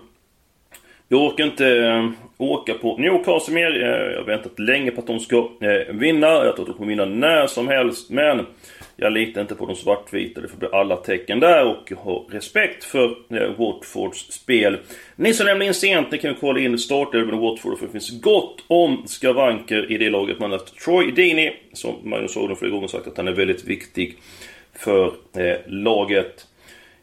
Jag 1.08 1.22
orkar 1.22 1.44
inte 1.44 1.68
eh, 1.68 2.10
åka 2.38 2.74
på 2.74 2.96
Newcastle 2.96 3.54
mer. 3.54 3.82
Eh, 3.82 4.12
jag 4.12 4.18
har 4.18 4.24
väntat 4.24 4.58
länge 4.58 4.90
på 4.90 5.00
att 5.00 5.06
de 5.06 5.20
ska 5.20 5.36
eh, 5.36 5.94
vinna. 5.94 6.26
Jag 6.26 6.56
tror 6.56 6.60
att 6.60 6.66
de 6.66 6.72
kommer 6.72 6.88
vinna 6.88 7.04
när 7.04 7.46
som 7.46 7.68
helst, 7.68 8.10
men 8.10 8.46
jag 9.00 9.12
litar 9.12 9.40
inte 9.40 9.54
på 9.54 9.66
de 9.66 9.76
svartvita. 9.76 10.40
Det 10.40 10.48
får 10.48 10.58
bli 10.58 10.68
alla 10.72 10.96
tecken 10.96 11.40
där 11.40 11.64
och 11.66 11.90
ha 11.90 12.12
har 12.12 12.24
respekt 12.30 12.84
för 12.84 13.04
eh, 13.04 13.58
Watfords 13.58 14.32
spel. 14.32 14.78
Ni 15.16 15.34
som 15.34 15.46
lämnar 15.46 15.66
in 15.66 15.74
sent, 15.74 16.10
ni 16.10 16.18
kan 16.18 16.34
kolla 16.34 16.60
in 16.60 16.78
startelvan 16.78 17.40
Watford 17.40 17.78
för 17.78 17.86
det 17.86 17.92
finns 17.92 18.20
gott 18.20 18.64
om 18.66 19.02
skavanker 19.06 19.92
i 19.92 19.98
det 19.98 20.10
laget. 20.10 20.38
Man 20.38 20.50
har 20.50 20.58
haft 20.58 20.78
Troy 20.78 21.10
Deeney, 21.10 21.52
som 21.72 21.94
Magnus 22.02 22.34
Haglund 22.34 22.58
flera 22.58 22.72
gånger 22.72 22.86
sagt 22.86 23.06
att 23.06 23.16
han 23.16 23.28
är 23.28 23.32
väldigt 23.32 23.64
viktig 23.64 24.16
för 24.72 25.06
eh, 25.36 25.56
laget. 25.66 26.46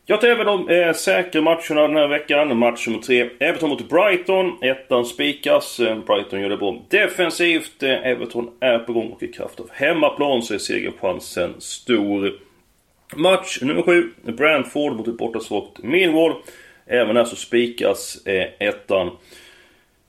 Jag 0.08 0.22
tar 0.22 0.28
även 0.28 0.46
de 0.46 0.70
eh, 0.70 0.94
säkra 0.94 1.42
matcherna 1.42 1.82
den 1.82 1.96
här 1.96 2.08
veckan. 2.08 2.58
Match 2.58 2.88
nummer 2.88 3.02
3. 3.02 3.30
Everton 3.40 3.70
mot 3.70 3.90
Brighton. 3.90 4.58
Ettan 4.62 5.06
spikas. 5.06 5.80
Eh, 5.80 6.00
Brighton 6.00 6.42
gör 6.42 6.50
det 6.50 6.58
bra 6.58 6.82
defensivt. 6.90 7.84
Eh, 7.84 8.08
Everton 8.08 8.50
är 8.60 8.80
på 8.80 8.94
gång 8.94 9.10
och 9.10 9.24
i 9.24 9.28
kraft 9.28 9.60
av 9.60 9.70
hemmaplan 9.72 10.42
så 10.42 10.54
är 10.54 10.58
segerchansen 10.58 11.54
stor. 11.60 12.34
Match 13.16 13.62
nummer 13.62 13.82
7. 13.82 14.12
Brantford 14.24 14.94
mot 14.94 15.08
ett 15.08 15.18
bortasvagt 15.18 15.84
Millwall. 15.84 16.34
Även 16.86 17.18
här 17.18 17.26
så 17.26 17.36
spikas 17.36 18.26
eh, 18.26 18.48
ettan. 18.60 19.12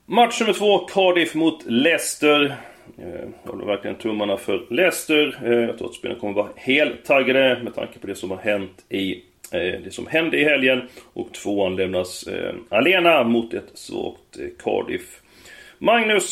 Match 0.05 0.39
nummer 0.41 0.53
2. 0.53 0.77
Cardiff 0.77 1.35
mot 1.35 1.65
Leicester. 1.65 2.55
Jag 3.43 3.51
håller 3.51 3.65
verkligen 3.65 3.97
tummarna 3.97 4.37
för 4.37 4.65
Leicester. 4.69 5.39
Jag 5.67 5.77
tror 5.77 5.89
att 5.89 5.95
spelarna 5.95 6.19
kommer 6.19 6.33
vara 6.33 6.49
heltaggade 6.55 7.59
med 7.63 7.75
tanke 7.75 7.99
på 7.99 8.07
det 8.07 8.15
som 8.15 8.31
har 8.31 8.37
hänt 8.37 8.85
i 8.89 9.23
det 9.51 9.93
som 9.93 10.07
hände 10.07 10.39
i 10.39 10.43
helgen. 10.43 10.81
Och 11.13 11.33
tvåan 11.33 11.75
lämnas 11.75 12.23
eh, 12.23 12.55
alena 12.69 13.23
mot 13.23 13.53
ett 13.53 13.71
svagt 13.73 14.39
eh, 14.39 14.45
Cardiff. 14.63 15.21
Magnus, 15.77 16.31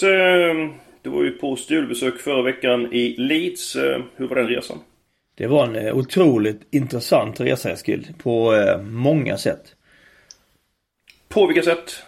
du 1.02 1.10
var 1.10 1.24
ju 1.24 1.32
på 1.32 1.56
studiebesök 1.56 2.18
förra 2.18 2.42
veckan 2.42 2.94
i 2.94 3.16
Leeds. 3.18 3.76
Hur 4.16 4.28
var 4.28 4.36
den 4.36 4.48
resan? 4.48 4.78
Det 5.36 5.48
var 5.48 5.64
en 5.68 5.92
otroligt 5.94 6.62
intressant 6.72 7.40
resa 7.40 7.72
Eskil. 7.72 8.08
På 8.24 8.54
många 8.84 9.38
sätt. 9.38 9.62
På 11.30 11.48
vilka 11.48 11.62
sätt? 11.62 12.04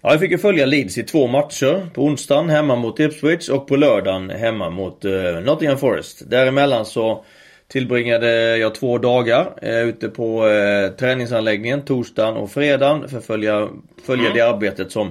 Ja, 0.00 0.10
jag 0.10 0.20
fick 0.20 0.30
ju 0.30 0.38
följa 0.38 0.66
Leeds 0.66 0.98
i 0.98 1.02
två 1.02 1.26
matcher. 1.26 1.86
På 1.94 2.04
onsdagen 2.04 2.50
hemma 2.50 2.76
mot 2.76 3.00
Ipswich 3.00 3.48
och 3.48 3.68
på 3.68 3.76
lördagen 3.76 4.30
hemma 4.30 4.70
mot 4.70 5.04
Nottingham 5.44 5.78
Forest. 5.78 6.30
Däremellan 6.30 6.86
så 6.86 7.24
tillbringade 7.68 8.58
jag 8.58 8.74
två 8.74 8.98
dagar 8.98 9.54
eh, 9.62 9.88
ute 9.88 10.08
på 10.08 10.48
eh, 10.48 10.88
träningsanläggningen 10.88 11.82
torsdagen 11.82 12.36
och 12.36 12.50
fredagen 12.50 13.08
för 13.08 13.18
att 13.18 13.26
följa, 13.26 13.68
följa 14.06 14.24
mm. 14.24 14.36
det 14.36 14.40
arbetet 14.40 14.92
som 14.92 15.10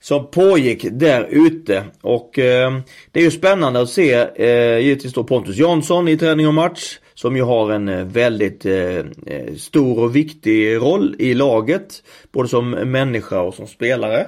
som 0.00 0.30
pågick 0.30 0.86
där 0.90 1.26
ute 1.30 1.84
och 2.00 2.38
eh, 2.38 2.78
det 3.10 3.20
är 3.20 3.24
ju 3.24 3.30
spännande 3.30 3.80
att 3.80 3.90
se 3.90 4.12
eh, 4.34 4.78
givetvis 4.78 5.12
då 5.12 5.24
Pontus 5.24 5.56
Jansson 5.56 6.08
i 6.08 6.16
träning 6.16 6.46
och 6.48 6.54
match 6.54 6.98
som 7.14 7.36
ju 7.36 7.42
har 7.42 7.72
en 7.72 7.88
eh, 7.88 8.04
väldigt 8.04 8.66
eh, 8.66 8.96
eh, 9.26 9.54
stor 9.58 9.98
och 9.98 10.16
viktig 10.16 10.76
roll 10.76 11.16
i 11.18 11.34
laget 11.34 12.02
både 12.32 12.48
som 12.48 12.70
människa 12.70 13.40
och 13.40 13.54
som 13.54 13.66
spelare. 13.66 14.26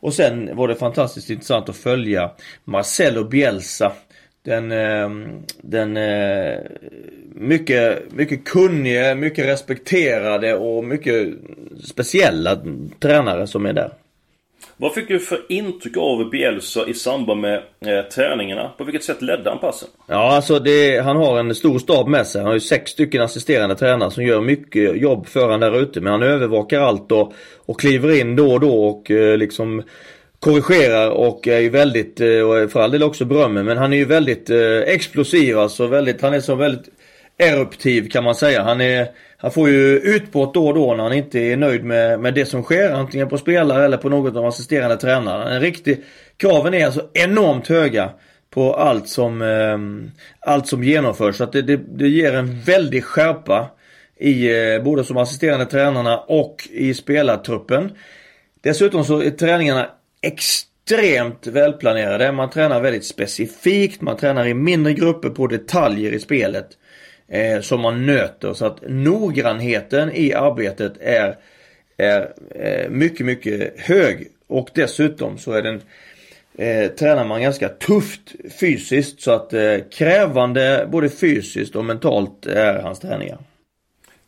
Och 0.00 0.14
sen 0.14 0.56
var 0.56 0.68
det 0.68 0.74
fantastiskt 0.74 1.30
intressant 1.30 1.68
att 1.68 1.76
följa 1.76 2.30
Marcelo 2.64 3.24
Bielsa 3.24 3.92
den, 4.46 4.72
eh, 4.72 5.10
den 5.56 5.96
eh, 5.96 6.58
mycket, 7.34 8.12
mycket 8.12 8.44
kunnige, 8.44 9.14
mycket 9.14 9.46
respekterade 9.46 10.54
och 10.54 10.84
mycket 10.84 11.28
speciella 11.84 12.58
tränare 13.00 13.46
som 13.46 13.66
är 13.66 13.72
där. 13.72 13.90
Vad 14.76 14.94
fick 14.94 15.08
du 15.08 15.18
för 15.18 15.40
intryck 15.48 15.96
av 15.96 16.30
Bielsa 16.30 16.86
i 16.86 16.94
samband 16.94 17.40
med 17.40 17.54
eh, 17.56 18.02
träningarna? 18.14 18.70
På 18.78 18.84
vilket 18.84 19.04
sätt 19.04 19.22
ledde 19.22 19.50
han 19.50 19.58
passen? 19.58 19.88
Ja, 20.08 20.36
alltså 20.36 20.58
det, 20.58 20.98
han 20.98 21.16
har 21.16 21.38
en 21.38 21.54
stor 21.54 21.78
stab 21.78 22.08
med 22.08 22.26
sig. 22.26 22.40
Han 22.40 22.46
har 22.46 22.54
ju 22.54 22.60
sex 22.60 22.90
stycken 22.90 23.22
assisterande 23.22 23.76
tränare 23.76 24.10
som 24.10 24.24
gör 24.24 24.40
mycket 24.40 25.00
jobb 25.00 25.26
för 25.26 25.50
han 25.50 25.60
där 25.60 25.80
ute. 25.80 26.00
Men 26.00 26.12
han 26.12 26.22
övervakar 26.22 26.80
allt 26.80 27.12
och, 27.12 27.32
och 27.66 27.80
kliver 27.80 28.20
in 28.20 28.36
då 28.36 28.52
och 28.52 28.60
då 28.60 28.86
och 28.86 29.10
eh, 29.10 29.36
liksom 29.36 29.82
korrigerar 30.40 31.10
och 31.10 31.48
är 31.48 31.58
ju 31.58 31.68
väldigt, 31.68 32.20
eh, 32.20 32.40
och 32.40 32.70
för 32.70 32.80
all 32.80 32.90
del 32.90 33.02
också 33.02 33.24
berömmer, 33.24 33.62
men 33.62 33.78
han 33.78 33.92
är 33.92 33.96
ju 33.96 34.04
väldigt 34.04 34.50
eh, 34.50 34.78
explosiv 34.86 35.58
alltså. 35.58 35.86
Väldigt, 35.86 36.22
han 36.22 36.34
är 36.34 36.40
så 36.40 36.54
väldigt 36.54 36.88
eruptiv 37.38 38.08
kan 38.10 38.24
man 38.24 38.34
säga. 38.34 38.62
Han, 38.62 38.80
är, 38.80 39.08
han 39.36 39.50
får 39.50 39.68
ju 39.68 39.98
utbrott 39.98 40.54
då 40.54 40.68
och 40.68 40.74
då 40.74 40.94
när 40.94 41.02
han 41.02 41.12
inte 41.12 41.38
är 41.38 41.56
nöjd 41.56 41.84
med, 41.84 42.20
med 42.20 42.34
det 42.34 42.46
som 42.46 42.62
sker. 42.62 42.92
Antingen 42.92 43.28
på 43.28 43.38
spelare 43.38 43.84
eller 43.84 43.96
på 43.96 44.08
något 44.08 44.28
av 44.28 44.34
de 44.34 44.44
assisterande 44.44 44.96
tränarna. 44.96 45.50
En 45.50 45.60
riktig, 45.60 46.04
kraven 46.36 46.74
är 46.74 46.86
alltså 46.86 47.08
enormt 47.12 47.68
höga 47.68 48.10
på 48.50 48.74
allt 48.74 49.08
som, 49.08 49.42
eh, 49.42 49.78
allt 50.50 50.66
som 50.66 50.84
genomförs. 50.84 51.36
Så 51.36 51.44
att 51.44 51.52
det, 51.52 51.62
det, 51.62 51.76
det 51.76 52.08
ger 52.08 52.34
en 52.34 52.60
väldig 52.60 53.04
skärpa 53.04 53.70
i 54.16 54.50
eh, 54.50 54.82
både 54.82 55.04
som 55.04 55.16
assisterande 55.16 55.66
tränarna 55.66 56.18
och 56.18 56.68
i 56.70 56.94
spelartruppen. 56.94 57.92
Dessutom 58.60 59.04
så 59.04 59.22
är 59.22 59.30
träningarna 59.30 59.90
extremt 60.26 61.46
välplanerade. 61.46 62.32
Man 62.32 62.50
tränar 62.50 62.80
väldigt 62.80 63.04
specifikt. 63.04 64.00
Man 64.00 64.16
tränar 64.16 64.46
i 64.46 64.54
mindre 64.54 64.92
grupper 64.92 65.30
på 65.30 65.46
detaljer 65.46 66.12
i 66.12 66.18
spelet. 66.18 66.68
Eh, 67.28 67.60
som 67.60 67.80
man 67.80 68.06
nöter. 68.06 68.52
Så 68.52 68.66
att 68.66 68.78
noggrannheten 68.88 70.12
i 70.12 70.32
arbetet 70.32 70.92
är, 71.00 71.36
är 71.96 72.32
eh, 72.54 72.90
mycket, 72.90 73.26
mycket 73.26 73.80
hög. 73.80 74.28
Och 74.46 74.68
dessutom 74.74 75.38
så 75.38 75.52
är 75.52 75.62
den 75.62 75.80
eh, 76.58 76.90
tränar 76.90 77.24
man 77.24 77.42
ganska 77.42 77.68
tufft 77.68 78.32
fysiskt. 78.60 79.20
Så 79.20 79.30
att 79.30 79.52
eh, 79.52 79.76
krävande 79.92 80.88
både 80.92 81.08
fysiskt 81.08 81.76
och 81.76 81.84
mentalt 81.84 82.46
är 82.46 82.78
hans 82.78 83.00
träningar. 83.00 83.38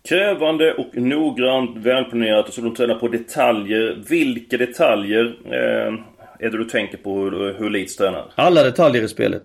Krävande 0.09 0.75
och 0.75 0.97
noggrant, 0.97 1.77
välplanerat 1.77 2.49
och 2.49 2.55
så 2.55 2.61
de 2.61 2.75
tränar 2.75 2.95
på 2.95 3.09
detaljer. 3.09 4.05
Vilka 4.09 4.57
detaljer 4.57 5.37
eh, 5.45 5.95
är 6.39 6.51
det 6.51 6.59
du 6.59 6.65
tänker 6.65 6.99
på 6.99 7.19
hur, 7.19 7.55
hur 7.59 7.71
Leeds 7.71 7.97
tränar? 7.97 8.33
Alla 8.35 8.63
detaljer 8.63 9.03
i 9.03 9.09
spelet. 9.09 9.43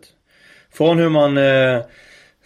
Från 0.73 0.99
hur 0.99 1.09
man 1.09 1.37
eh, 1.37 1.81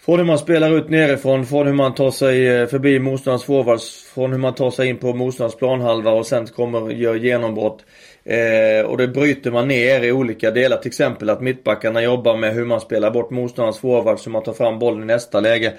Från 0.05 0.17
hur 0.19 0.25
man 0.25 0.37
spelar 0.37 0.77
ut 0.77 0.89
nerifrån, 0.89 1.45
från 1.45 1.67
hur 1.67 1.73
man 1.73 1.95
tar 1.95 2.11
sig 2.11 2.47
eh, 2.47 2.67
förbi 2.67 2.99
motståndarens 2.99 3.43
forwards, 3.43 4.11
från 4.13 4.31
hur 4.31 4.39
man 4.39 4.55
tar 4.55 4.71
sig 4.71 4.89
in 4.89 4.97
på 4.97 5.13
motståndarens 5.13 5.55
planhalva 5.55 6.11
och 6.11 6.25
sen 6.25 6.47
kommer 6.47 6.83
och 6.83 6.93
gör 6.93 7.15
genombrott. 7.15 7.85
Eh, 8.27 8.85
och 8.85 8.97
det 8.97 9.07
bryter 9.07 9.51
man 9.51 9.67
ner 9.67 10.03
i 10.03 10.11
olika 10.11 10.51
delar. 10.51 10.77
Till 10.77 10.89
exempel 10.89 11.29
att 11.29 11.41
mittbackarna 11.41 12.01
jobbar 12.01 12.37
med 12.37 12.53
hur 12.53 12.65
man 12.65 12.81
spelar 12.81 13.11
bort 13.11 13.29
motståndarens 13.29 13.79
forward. 13.79 14.19
Så 14.19 14.29
man 14.29 14.43
tar 14.43 14.53
fram 14.53 14.79
bollen 14.79 15.03
i 15.03 15.05
nästa 15.05 15.39
läge. 15.39 15.73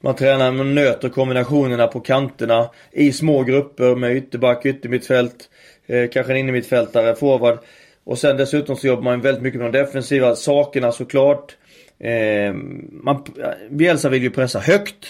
Man 0.00 0.14
tränar, 0.14 0.52
man 0.52 0.74
nöter 0.74 1.08
kombinationerna 1.08 1.86
på 1.86 2.00
kanterna 2.00 2.70
i 2.92 3.12
små 3.12 3.42
grupper 3.42 3.94
med 3.94 4.16
ytterback, 4.16 4.66
yttermittfält, 4.66 5.50
eh, 5.86 6.10
kanske 6.10 6.32
en 6.32 6.38
innermittfältare, 6.38 7.14
forward. 7.14 7.58
Och 8.04 8.18
sen 8.18 8.36
dessutom 8.36 8.76
så 8.76 8.86
jobbar 8.86 9.02
man 9.02 9.20
väldigt 9.20 9.42
mycket 9.42 9.60
med 9.60 9.72
de 9.72 9.78
defensiva 9.78 10.36
sakerna 10.36 10.92
såklart. 10.92 11.56
Eh, 11.98 12.54
man, 12.92 13.24
Bielsa 13.70 14.08
vill 14.08 14.22
ju 14.22 14.30
pressa 14.30 14.58
högt. 14.58 15.06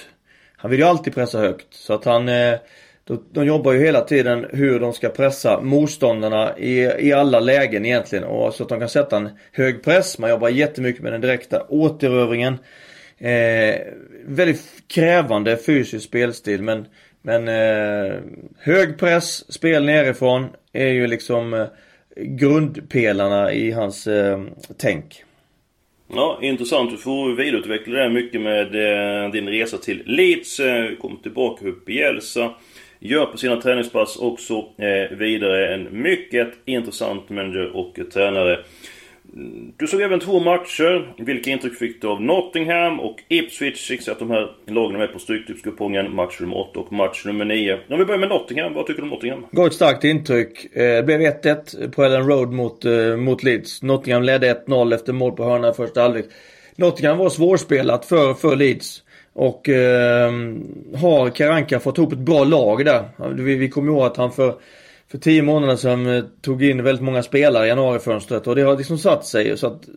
Han 0.57 0.71
vill 0.71 0.81
ju 0.81 0.87
alltid 0.87 1.15
pressa 1.15 1.39
högt. 1.39 1.67
Så 1.71 1.95
att 1.95 2.05
han 2.05 2.29
eh, 2.29 2.55
de, 3.33 3.47
jobbar 3.47 3.73
ju 3.73 3.79
hela 3.79 4.01
tiden 4.01 4.47
hur 4.53 4.81
de 4.81 4.93
ska 4.93 5.09
pressa 5.09 5.61
motståndarna 5.61 6.59
i, 6.59 6.81
i 6.99 7.13
alla 7.13 7.41
lägen 7.41 7.87
egentligen. 7.87 8.25
Och 8.25 8.55
så 8.55 8.63
att 8.63 8.69
de 8.69 8.81
kan 8.81 8.89
sätta 8.89 9.17
en 9.17 9.29
hög 9.53 9.83
press. 9.83 10.19
Man 10.19 10.31
jobbar 10.31 10.49
jättemycket 10.49 11.03
med 11.03 11.13
den 11.13 11.21
direkta 11.21 11.67
återövringen. 11.69 12.59
Eh, 13.19 13.81
väldigt 14.25 14.63
krävande 14.89 15.57
fysisk 15.57 16.05
spelstil 16.05 16.63
men, 16.63 16.87
men 17.23 17.49
eh, 17.49 18.21
hög 18.59 18.99
press, 18.99 19.53
spel 19.53 19.85
nerifrån 19.85 20.47
är 20.73 20.89
ju 20.89 21.07
liksom 21.07 21.55
eh, 21.55 21.67
grundpelarna 22.17 23.53
i 23.53 23.71
hans 23.71 24.07
eh, 24.07 24.41
tänk. 24.77 25.25
Ja, 26.15 26.39
intressant. 26.43 26.91
Du 26.91 26.97
får 26.97 27.37
vidareutveckla 27.37 27.95
det 27.95 28.03
här 28.03 28.09
mycket 28.09 28.41
med 28.41 28.75
eh, 28.75 29.31
din 29.31 29.49
resa 29.49 29.79
till 29.79 30.03
Leeds. 30.07 30.61
Eh, 30.61 30.97
kom 30.97 31.17
tillbaka 31.17 31.69
upp 31.69 31.89
i 31.89 31.93
Bielsa. 31.93 32.55
Gör 33.03 33.27
på 33.27 33.39
sina 33.39 33.61
träningspass 33.61 34.17
också 34.17 34.55
eh, 34.55 35.17
vidare. 35.19 35.75
En 35.75 36.03
mycket 36.03 36.49
intressant 36.65 37.31
manager 37.31 37.77
och 37.77 37.99
tränare. 38.13 38.59
Du 39.77 39.87
såg 39.87 40.01
även 40.01 40.21
två 40.21 40.41
matcher. 40.41 41.15
Vilka 41.19 41.51
intryck 41.51 41.79
fick 41.79 42.03
du 42.03 42.09
av 42.09 42.23
Nottingham 42.23 43.01
och 43.01 43.17
Ipswich? 43.29 43.91
Jag 43.91 44.13
att 44.13 44.19
de 44.19 44.31
här 44.31 44.51
lagen 44.67 44.95
är 44.95 44.99
med 44.99 45.13
på 45.13 45.19
Stryktipskupongen. 45.19 46.15
Match 46.15 46.41
nummer 46.41 46.57
8 46.57 46.81
och 46.81 46.93
match 46.93 47.25
nummer 47.27 47.45
9. 47.45 47.79
Om 47.89 47.99
vi 47.99 48.05
börjar 48.05 48.19
med 48.19 48.29
Nottingham. 48.29 48.75
Vad 48.75 48.87
tycker 48.87 49.03
du 49.03 49.03
om 49.03 49.11
Nottingham? 49.11 49.47
Gav 49.53 49.67
ett 49.67 49.75
starkt 49.75 50.05
intryck. 50.05 50.77
Eh, 50.77 50.83
det 50.83 51.03
blev 51.03 51.21
1-1 51.21 51.91
på 51.91 52.05
Ellen 52.05 52.27
Road 52.27 52.53
mot, 52.53 52.85
eh, 52.85 53.17
mot 53.17 53.43
Leeds. 53.43 53.83
Nottingham 53.83 54.23
ledde 54.23 54.51
1-0 54.67 54.95
efter 54.95 55.13
mål 55.13 55.33
på 55.33 55.45
hörna 55.45 55.71
i 55.71 55.73
första 55.73 56.03
halvlek. 56.03 56.27
Nottingham 56.77 57.19
var 57.19 57.31
svårspelat 57.31 58.05
för, 58.05 58.35
för 58.35 58.57
Leeds. 58.57 59.03
Och 59.41 59.69
eh, 59.69 60.33
har 60.97 61.31
Karanka 61.31 61.81
fått 61.81 61.99
ihop 61.99 62.13
ett 62.13 62.19
bra 62.19 62.45
lag 62.45 62.85
där. 62.85 63.09
Vi, 63.35 63.57
vi 63.57 63.69
kommer 63.69 63.93
ihåg 63.93 64.03
att 64.03 64.17
han 64.17 64.33
för 64.33 64.55
för 65.11 65.19
tio 65.19 65.43
månader 65.43 65.77
sedan 65.77 66.07
eh, 66.07 66.25
tog 66.41 66.65
in 66.65 66.83
väldigt 66.83 67.05
många 67.05 67.23
spelare 67.23 67.67
i 67.67 67.69
januarifönstret 67.69 68.47
och 68.47 68.57
det 68.57 68.63
har 68.63 68.77
liksom 68.77 68.99
satt 68.99 69.27
sig. 69.27 69.59
Så 69.59 69.67
att 69.67 69.89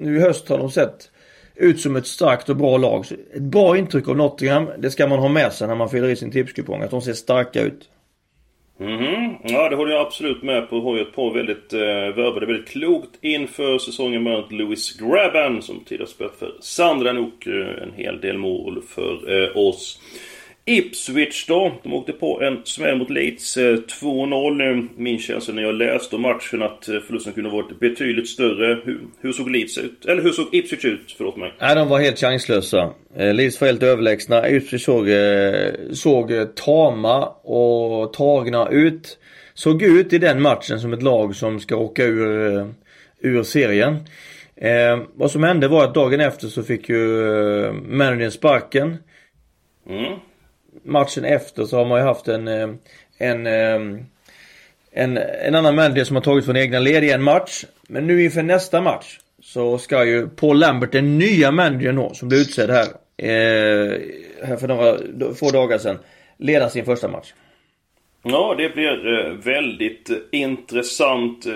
nu 0.00 0.16
i 0.16 0.20
höst 0.20 0.48
har 0.48 0.58
de 0.58 0.70
sett 0.70 1.10
ut 1.54 1.80
som 1.80 1.96
ett 1.96 2.06
starkt 2.06 2.48
och 2.48 2.56
bra 2.56 2.76
lag. 2.76 3.06
Så 3.06 3.14
ett 3.34 3.42
bra 3.42 3.76
intryck 3.76 4.08
av 4.08 4.16
Nottingham, 4.16 4.68
det 4.78 4.90
ska 4.90 5.06
man 5.06 5.18
ha 5.18 5.28
med 5.28 5.52
sig 5.52 5.68
när 5.68 5.74
man 5.74 5.88
fyller 5.88 6.08
i 6.08 6.16
sin 6.16 6.30
tipskupong. 6.30 6.82
Att 6.82 6.90
de 6.90 7.02
ser 7.02 7.12
starka 7.12 7.60
ut. 7.60 7.88
Mm 8.82 9.22
Ja, 9.44 9.68
det 9.68 9.76
håller 9.76 9.92
jag 9.92 10.06
absolut 10.06 10.42
med 10.42 10.70
på. 10.70 10.80
Har 10.80 10.96
ju 10.96 11.02
ett 11.02 11.14
par 11.14 11.34
väldigt 11.34 11.72
eh, 11.72 11.80
värvade 12.16 12.46
väldigt 12.46 12.68
klokt 12.68 13.10
inför 13.20 13.78
säsongen. 13.78 14.22
med 14.22 14.52
Louis 14.52 14.92
Graben 14.92 15.62
som 15.62 15.84
tidigare 15.84 16.08
spelat 16.08 16.36
för 16.36 16.52
Sandra 16.60 17.10
och 17.10 17.48
eh, 17.48 17.82
en 17.82 17.92
hel 17.96 18.20
del 18.20 18.38
mål 18.38 18.82
för 18.88 19.42
eh, 19.42 19.56
oss. 19.56 20.00
Ipswich 20.64 21.46
då, 21.48 21.72
de 21.82 21.94
åkte 21.94 22.12
på 22.12 22.42
en 22.42 22.60
smäll 22.64 22.98
mot 22.98 23.10
Leeds. 23.10 23.56
2-0. 23.56 24.70
Eh, 24.70 24.84
Min 24.96 25.18
känsla 25.18 25.54
när 25.54 25.62
jag 25.62 25.74
läste 25.74 26.16
om 26.16 26.22
matchen 26.22 26.62
att 26.62 26.88
eh, 26.88 27.00
förlusten 27.00 27.32
kunde 27.32 27.50
varit 27.50 27.80
betydligt 27.80 28.28
större. 28.28 28.80
Hur, 28.84 29.00
hur, 29.20 29.32
såg 29.32 29.50
Leeds 29.50 29.78
ut? 29.78 30.04
Eller 30.04 30.22
hur 30.22 30.30
såg 30.30 30.46
Ipswich 30.52 30.84
ut? 30.84 31.14
Förlåt 31.16 31.36
mig. 31.36 31.54
Nej, 31.60 31.74
de 31.74 31.88
var 31.88 32.00
helt 32.00 32.18
chanslösa. 32.18 32.90
Eh, 33.16 33.34
Leeds 33.34 33.60
var 33.60 33.68
helt 33.68 33.82
överlägsna. 33.82 34.48
Ipswich 34.48 34.84
såg, 34.84 35.08
såg 35.92 36.54
tama 36.54 37.26
och 37.26 38.12
tagna 38.12 38.68
ut. 38.68 39.18
Såg 39.54 39.82
ut 39.82 40.12
i 40.12 40.18
den 40.18 40.42
matchen 40.42 40.80
som 40.80 40.92
ett 40.92 41.02
lag 41.02 41.36
som 41.36 41.60
ska 41.60 41.76
åka 41.76 42.04
ur, 42.04 42.66
ur 43.20 43.42
serien. 43.42 43.96
Eh, 44.56 45.00
vad 45.14 45.30
som 45.30 45.42
hände 45.42 45.68
var 45.68 45.84
att 45.84 45.94
dagen 45.94 46.20
efter 46.20 46.46
så 46.46 46.62
fick 46.62 46.88
ju 46.88 47.28
eh, 47.64 47.72
managern 47.72 48.30
sparken. 48.30 48.96
Mm 49.88 50.12
matchen 50.82 51.24
efter 51.24 51.64
så 51.64 51.76
har 51.76 51.84
man 51.84 51.98
ju 51.98 52.04
haft 52.04 52.28
en, 52.28 52.48
eh, 52.48 52.68
en, 53.18 53.46
eh, 53.46 54.02
en, 54.92 55.16
en 55.16 55.54
annan 55.54 55.74
manager 55.74 56.04
som 56.04 56.16
har 56.16 56.22
tagit 56.22 56.44
från 56.44 56.56
egna 56.56 56.78
led 56.78 57.04
i 57.04 57.10
en 57.10 57.22
match. 57.22 57.64
Men 57.88 58.06
nu 58.06 58.24
inför 58.24 58.42
nästa 58.42 58.80
match 58.80 59.18
så 59.42 59.78
ska 59.78 60.04
ju 60.04 60.28
Paul 60.28 60.58
Lambert, 60.58 60.92
den 60.92 61.18
nya 61.18 61.50
managern 61.50 61.96
då, 61.96 62.14
som 62.14 62.28
blev 62.28 62.40
utsedd 62.40 62.70
här, 62.70 62.86
eh, 63.16 63.98
här 64.46 64.56
för 64.56 64.68
några 64.68 64.98
få 65.34 65.50
dagar 65.50 65.78
sedan, 65.78 65.98
leda 66.38 66.68
sin 66.68 66.84
första 66.84 67.08
match. 67.08 67.32
Ja, 68.22 68.54
det 68.58 68.74
blir 68.74 69.18
eh, 69.18 69.32
väldigt 69.32 70.10
intressant. 70.32 71.46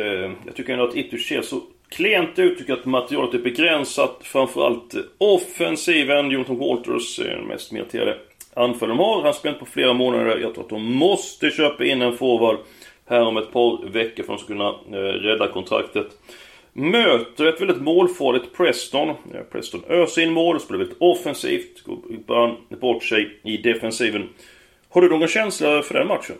jag 0.46 0.54
tycker 0.54 0.72
ändå 0.72 0.88
att 0.88 0.96
Ipswich 0.96 1.28
ser 1.28 1.42
så 1.42 1.60
klent 1.88 2.38
ut. 2.38 2.58
Tycker 2.58 2.72
att 2.72 2.84
materialet 2.84 3.34
är 3.34 3.38
begränsat. 3.38 4.18
Framförallt 4.22 4.94
offensiven. 5.18 6.30
Jonathan 6.30 6.58
Walters 6.58 7.18
är 7.18 7.36
den 7.36 7.46
mest 7.46 7.72
meriterade 7.72 8.16
anfall 8.57 8.88
de 8.88 8.99
har. 8.99 9.23
Han 9.23 9.35
spelar 9.35 9.59
på 9.59 9.66
flera 9.66 9.92
månader. 9.92 10.38
Jag 10.38 10.55
tror 10.55 10.64
att 10.64 10.71
de 10.71 10.83
måste 10.83 11.51
köpa 11.51 11.85
in 11.85 12.03
en 12.03 12.16
forward 12.16 12.57
här 13.09 13.21
om 13.21 13.37
ett 13.37 13.53
par 13.53 13.88
veckor 13.88 14.23
för 14.23 14.33
att 14.33 14.38
de 14.38 14.45
ska 14.45 14.55
kunna 14.55 14.69
eh, 14.69 15.12
rädda 15.12 15.49
kontraktet. 15.49 16.07
Möter 16.73 17.47
ett 17.47 17.61
väldigt 17.61 17.83
målfarligt 17.83 18.57
Preston. 18.57 19.09
Eh, 19.09 19.40
Preston 19.53 19.83
öser 19.88 20.23
in 20.23 20.33
mål, 20.33 20.61
spelar 20.61 20.79
väldigt 20.79 20.97
offensivt. 21.01 21.83
Går 21.85 22.77
bort 22.81 23.05
sig 23.05 23.40
i 23.45 23.57
defensiven. 23.57 24.29
Har 24.88 25.03
du 25.03 25.09
någon 25.09 25.29
känsla 25.29 25.83
för 25.83 25.95
den 25.95 26.09
matchen? 26.09 26.37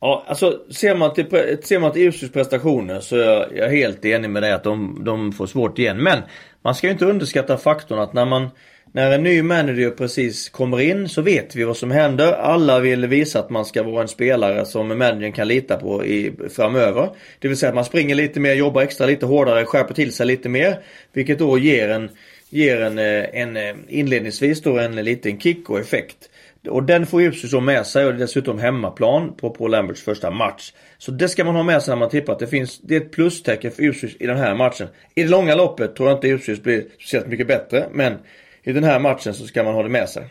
Ja, 0.00 0.24
alltså 0.26 0.60
ser 0.70 0.96
man 0.96 1.14
till, 1.14 1.26
ser 1.62 1.78
man 1.78 1.92
till 1.92 2.08
Ipswich 2.08 2.32
prestationer 2.32 3.00
så 3.00 3.16
är 3.16 3.56
jag 3.56 3.68
helt 3.68 4.04
enig 4.04 4.30
med 4.30 4.42
dig 4.42 4.52
att 4.52 4.64
de, 4.64 5.04
de 5.04 5.32
får 5.32 5.46
svårt 5.46 5.78
igen. 5.78 6.02
Men 6.02 6.22
man 6.62 6.74
ska 6.74 6.86
ju 6.86 6.92
inte 6.92 7.06
underskatta 7.06 7.56
faktorn 7.56 7.98
att 7.98 8.12
när 8.12 8.24
man 8.24 8.48
när 8.96 9.10
en 9.10 9.22
ny 9.22 9.42
manager 9.42 9.90
precis 9.90 10.48
kommer 10.48 10.80
in 10.80 11.08
så 11.08 11.22
vet 11.22 11.56
vi 11.56 11.64
vad 11.64 11.76
som 11.76 11.90
händer. 11.90 12.32
Alla 12.32 12.80
vill 12.80 13.06
visa 13.06 13.38
att 13.38 13.50
man 13.50 13.64
ska 13.64 13.82
vara 13.82 14.02
en 14.02 14.08
spelare 14.08 14.64
som 14.64 14.88
managern 14.88 15.32
kan 15.32 15.48
lita 15.48 15.76
på 15.76 16.04
i, 16.04 16.32
framöver. 16.50 17.10
Det 17.38 17.48
vill 17.48 17.56
säga 17.56 17.68
att 17.68 17.74
man 17.74 17.84
springer 17.84 18.14
lite 18.14 18.40
mer, 18.40 18.54
jobbar 18.54 18.82
extra 18.82 19.06
lite 19.06 19.26
hårdare, 19.26 19.64
skärper 19.64 19.94
till 19.94 20.12
sig 20.12 20.26
lite 20.26 20.48
mer. 20.48 20.78
Vilket 21.12 21.38
då 21.38 21.58
ger 21.58 21.88
en, 21.88 22.08
ger 22.50 22.80
en, 22.80 22.98
eh, 22.98 23.24
en 23.32 23.56
eh, 23.56 23.74
inledningsvis 23.88 24.62
då 24.62 24.78
en 24.78 24.96
liten 24.96 25.40
kick 25.40 25.70
och 25.70 25.80
effekt. 25.80 26.30
Och 26.68 26.82
den 26.82 27.06
får 27.06 27.22
Ipswich 27.22 27.52
då 27.52 27.60
med 27.60 27.86
sig 27.86 28.06
och 28.06 28.12
det 28.12 28.18
är 28.18 28.20
dessutom 28.20 28.58
hemmaplan 28.58 29.34
på 29.36 29.50
Paul 29.50 29.70
Lamberts 29.70 30.02
första 30.02 30.30
match. 30.30 30.72
Så 30.98 31.10
det 31.10 31.28
ska 31.28 31.44
man 31.44 31.56
ha 31.56 31.62
med 31.62 31.82
sig 31.82 31.92
när 31.92 31.98
man 31.98 32.10
tippar 32.10 32.32
att 32.32 32.38
det 32.38 32.46
finns, 32.46 32.80
det 32.80 32.96
är 32.96 33.00
ett 33.00 33.12
plustecken 33.12 33.70
för 33.70 33.82
Ipswich 33.82 34.16
i 34.20 34.26
den 34.26 34.36
här 34.36 34.54
matchen. 34.54 34.88
I 35.14 35.22
det 35.22 35.28
långa 35.28 35.54
loppet 35.54 35.96
tror 35.96 36.08
jag 36.08 36.16
inte 36.16 36.28
Ipswich 36.28 36.60
blir 36.60 36.84
speciellt 36.98 37.26
mycket 37.26 37.46
bättre 37.46 37.86
men 37.92 38.14
i 38.66 38.72
den 38.72 38.84
här 38.84 38.98
matchen 38.98 39.34
så 39.34 39.46
ska 39.46 39.62
man 39.62 39.74
ha 39.74 39.82
det 39.82 39.88
med 39.88 40.08
sig. 40.08 40.24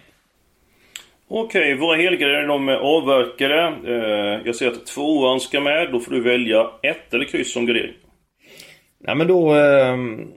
Okej, 1.27 1.75
våra 1.75 1.97
helgarder 1.97 2.47
de 2.47 2.69
är 2.69 2.75
avverkade. 2.75 3.73
Eh, 3.85 4.41
jag 4.45 4.55
ser 4.55 4.67
att 4.67 4.85
tvåan 4.85 5.39
ska 5.39 5.61
med. 5.61 5.91
Då 5.91 5.99
får 5.99 6.11
du 6.11 6.21
välja 6.21 6.69
ett 6.81 7.13
eller 7.13 7.25
kryss 7.25 7.53
som 7.53 7.65
gardering. 7.65 7.93
Nej 8.99 9.15
men 9.15 9.27
då... 9.27 9.53
Ehm, 9.53 10.27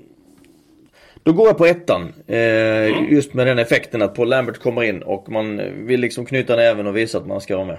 då 1.22 1.32
går 1.32 1.46
jag 1.46 1.58
på 1.58 1.66
ettan. 1.66 2.12
Eh, 2.26 2.36
mm. 2.36 3.12
Just 3.12 3.34
med 3.34 3.46
den 3.46 3.58
effekten 3.58 4.02
att 4.02 4.14
Paul 4.14 4.28
Lambert 4.28 4.58
kommer 4.58 4.82
in 4.82 5.02
och 5.02 5.28
man 5.28 5.60
vill 5.86 6.00
liksom 6.00 6.26
knyta 6.26 6.56
näven 6.56 6.86
och 6.86 6.96
visa 6.96 7.18
att 7.18 7.26
man 7.26 7.40
ska 7.40 7.56
vara 7.56 7.66
med. 7.66 7.78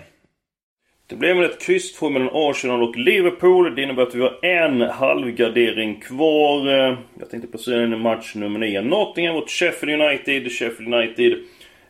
Det 1.09 1.15
blev 1.15 1.35
väl 1.35 1.45
ett 1.45 1.61
kryss 1.61 1.93
två 1.93 2.09
mellan 2.09 2.29
Arsenal 2.33 2.83
och 2.83 2.97
Liverpool. 2.97 3.75
Det 3.75 3.83
innebär 3.83 4.03
att 4.03 4.15
vi 4.15 4.21
har 4.21 4.45
en 4.45 4.81
halvgardering 4.81 5.99
kvar. 5.99 6.67
Eh, 6.67 6.97
jag 7.19 7.29
tänkte 7.29 7.47
placera 7.47 7.83
in 7.83 7.93
i 7.93 7.97
match 7.97 8.35
nummer 8.35 8.59
9. 8.59 8.81
Nottingham 8.81 9.35
mot 9.35 9.49
Sheffield 9.49 10.01
United. 10.01 10.51
Sheffield 10.51 10.93
United 10.93 11.37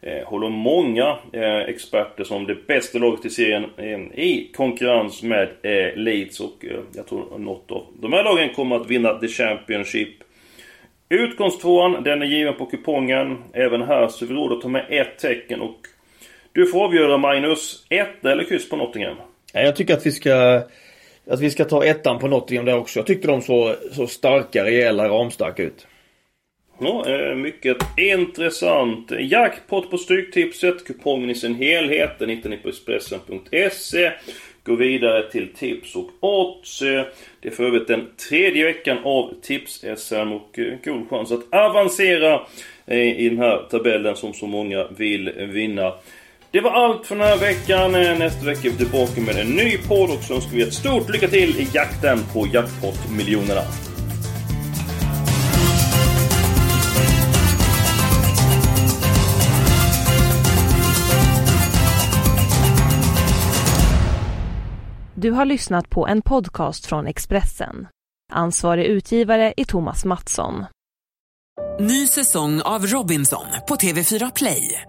eh, 0.02 0.28
håller 0.28 0.50
många 0.50 1.18
eh, 1.34 1.58
experter 1.58 2.24
som 2.24 2.46
det 2.46 2.68
bästa 2.68 3.00
laget 3.00 3.26
i 3.26 3.30
serien 3.30 3.66
eh, 3.78 4.20
i 4.20 4.52
konkurrens 4.56 5.24
med 5.24 5.50
eh, 5.62 5.96
Leeds. 5.96 6.40
Och 6.40 6.66
eh, 6.66 6.80
jag 6.96 7.08
tror 7.08 7.40
något 7.40 7.72
av 7.72 7.86
de 8.02 8.14
här 8.14 8.24
lagen 8.24 8.50
kommer 8.50 8.76
att 8.76 8.90
vinna 8.90 9.14
The 9.14 9.28
Championship. 9.28 10.24
Utgångstvåan, 11.10 12.04
den 12.04 12.22
är 12.22 12.26
given 12.26 12.54
på 12.54 12.66
kupongen. 12.66 13.38
Även 13.54 13.82
här 13.82 14.08
så 14.08 14.26
vi 14.26 14.34
råd 14.34 14.52
att 14.52 14.62
ta 14.62 14.68
med 14.68 14.86
ett 14.90 15.20
tecken 15.20 15.62
och 15.62 15.78
du 16.60 16.66
får 16.66 16.84
avgöra 16.84 17.18
Magnus. 17.18 17.86
Ett 17.90 18.26
eller 18.26 18.44
kryss 18.44 18.70
på 18.70 18.76
Nottingham? 18.76 19.16
Jag 19.54 19.76
tycker 19.76 19.94
att 19.94 20.06
vi 20.06 20.12
ska 20.12 20.62
att 21.30 21.40
vi 21.40 21.50
ska 21.50 21.66
ta 21.66 21.86
ettan 21.86 22.20
på 22.20 22.28
Nottingham 22.28 22.66
där 22.66 22.78
också. 22.78 23.00
Jag 23.00 23.08
tyckte 23.08 23.28
de 23.28 23.42
så, 23.42 23.76
så 23.92 24.08
starka, 24.08 24.64
rejäla, 24.64 25.10
ramstarka 25.10 25.64
ut. 25.64 25.88
Ja, 26.80 27.10
eh, 27.10 27.36
mycket 27.36 27.78
intressant. 27.98 29.12
Jackpot 29.20 29.92
på 29.92 29.98
Stryktipset. 29.98 30.86
Kupongen 30.88 31.30
i 31.30 31.36
sin 31.36 31.56
helhet 31.56 32.20
den 32.20 32.30
hittar 32.30 32.50
ni 32.50 32.58
på 32.58 32.70
Expressen.se. 32.70 34.12
Gå 34.64 34.76
vidare 34.76 35.32
till 35.32 35.54
tips 35.54 35.96
och 35.96 36.10
odds. 36.20 36.80
Det 37.42 37.48
är 37.48 37.52
för 37.52 37.64
övrigt 37.64 37.88
den 37.88 38.08
tredje 38.30 38.66
veckan 38.66 38.98
av 39.04 39.34
Tips-SM 39.42 40.32
och 40.32 40.60
eh, 40.60 40.74
god 40.84 41.10
chans 41.10 41.32
att 41.32 41.54
avancera 41.54 42.42
i 42.92 43.30
den 43.30 43.38
här 43.38 43.68
tabellen 43.70 44.16
som 44.16 44.34
så 44.34 44.48
många 44.48 44.88
vill 44.98 45.32
vinna. 45.38 45.94
Det 46.52 46.62
var 46.62 46.72
allt 46.72 47.06
för 47.06 47.16
den 47.16 47.28
här 47.28 47.38
veckan. 47.38 47.92
Nästa 47.92 48.46
vecka 48.46 48.68
är 48.68 48.72
vi 48.72 48.78
tillbaka 48.78 49.22
med 49.22 49.36
en 49.38 49.48
ny 49.48 49.78
podd 49.78 50.10
och 50.10 50.24
så 50.24 50.34
önskar 50.36 50.52
vi 50.52 50.62
ett 50.62 50.74
stort 50.74 51.10
lycka 51.10 51.28
till 51.28 51.60
i 51.60 51.68
jakten 51.74 52.20
på 52.34 52.48
jackpot-miljonerna. 52.48 53.62
Du 65.16 65.32
har 65.32 65.46
lyssnat 65.46 65.90
på 65.90 66.08
en 66.08 66.22
podcast 66.22 66.86
från 66.86 67.08
Expressen. 67.08 67.88
Ansvarig 68.32 68.86
utgivare 68.86 69.54
är 69.58 69.66
Thomas 69.66 70.06
Mattsson. 70.06 70.66
Ny 71.80 72.08
säsong 72.08 72.62
av 72.62 72.86
Robinson 72.86 73.46
på 73.68 73.76
TV4 73.76 74.32
Play. 74.36 74.89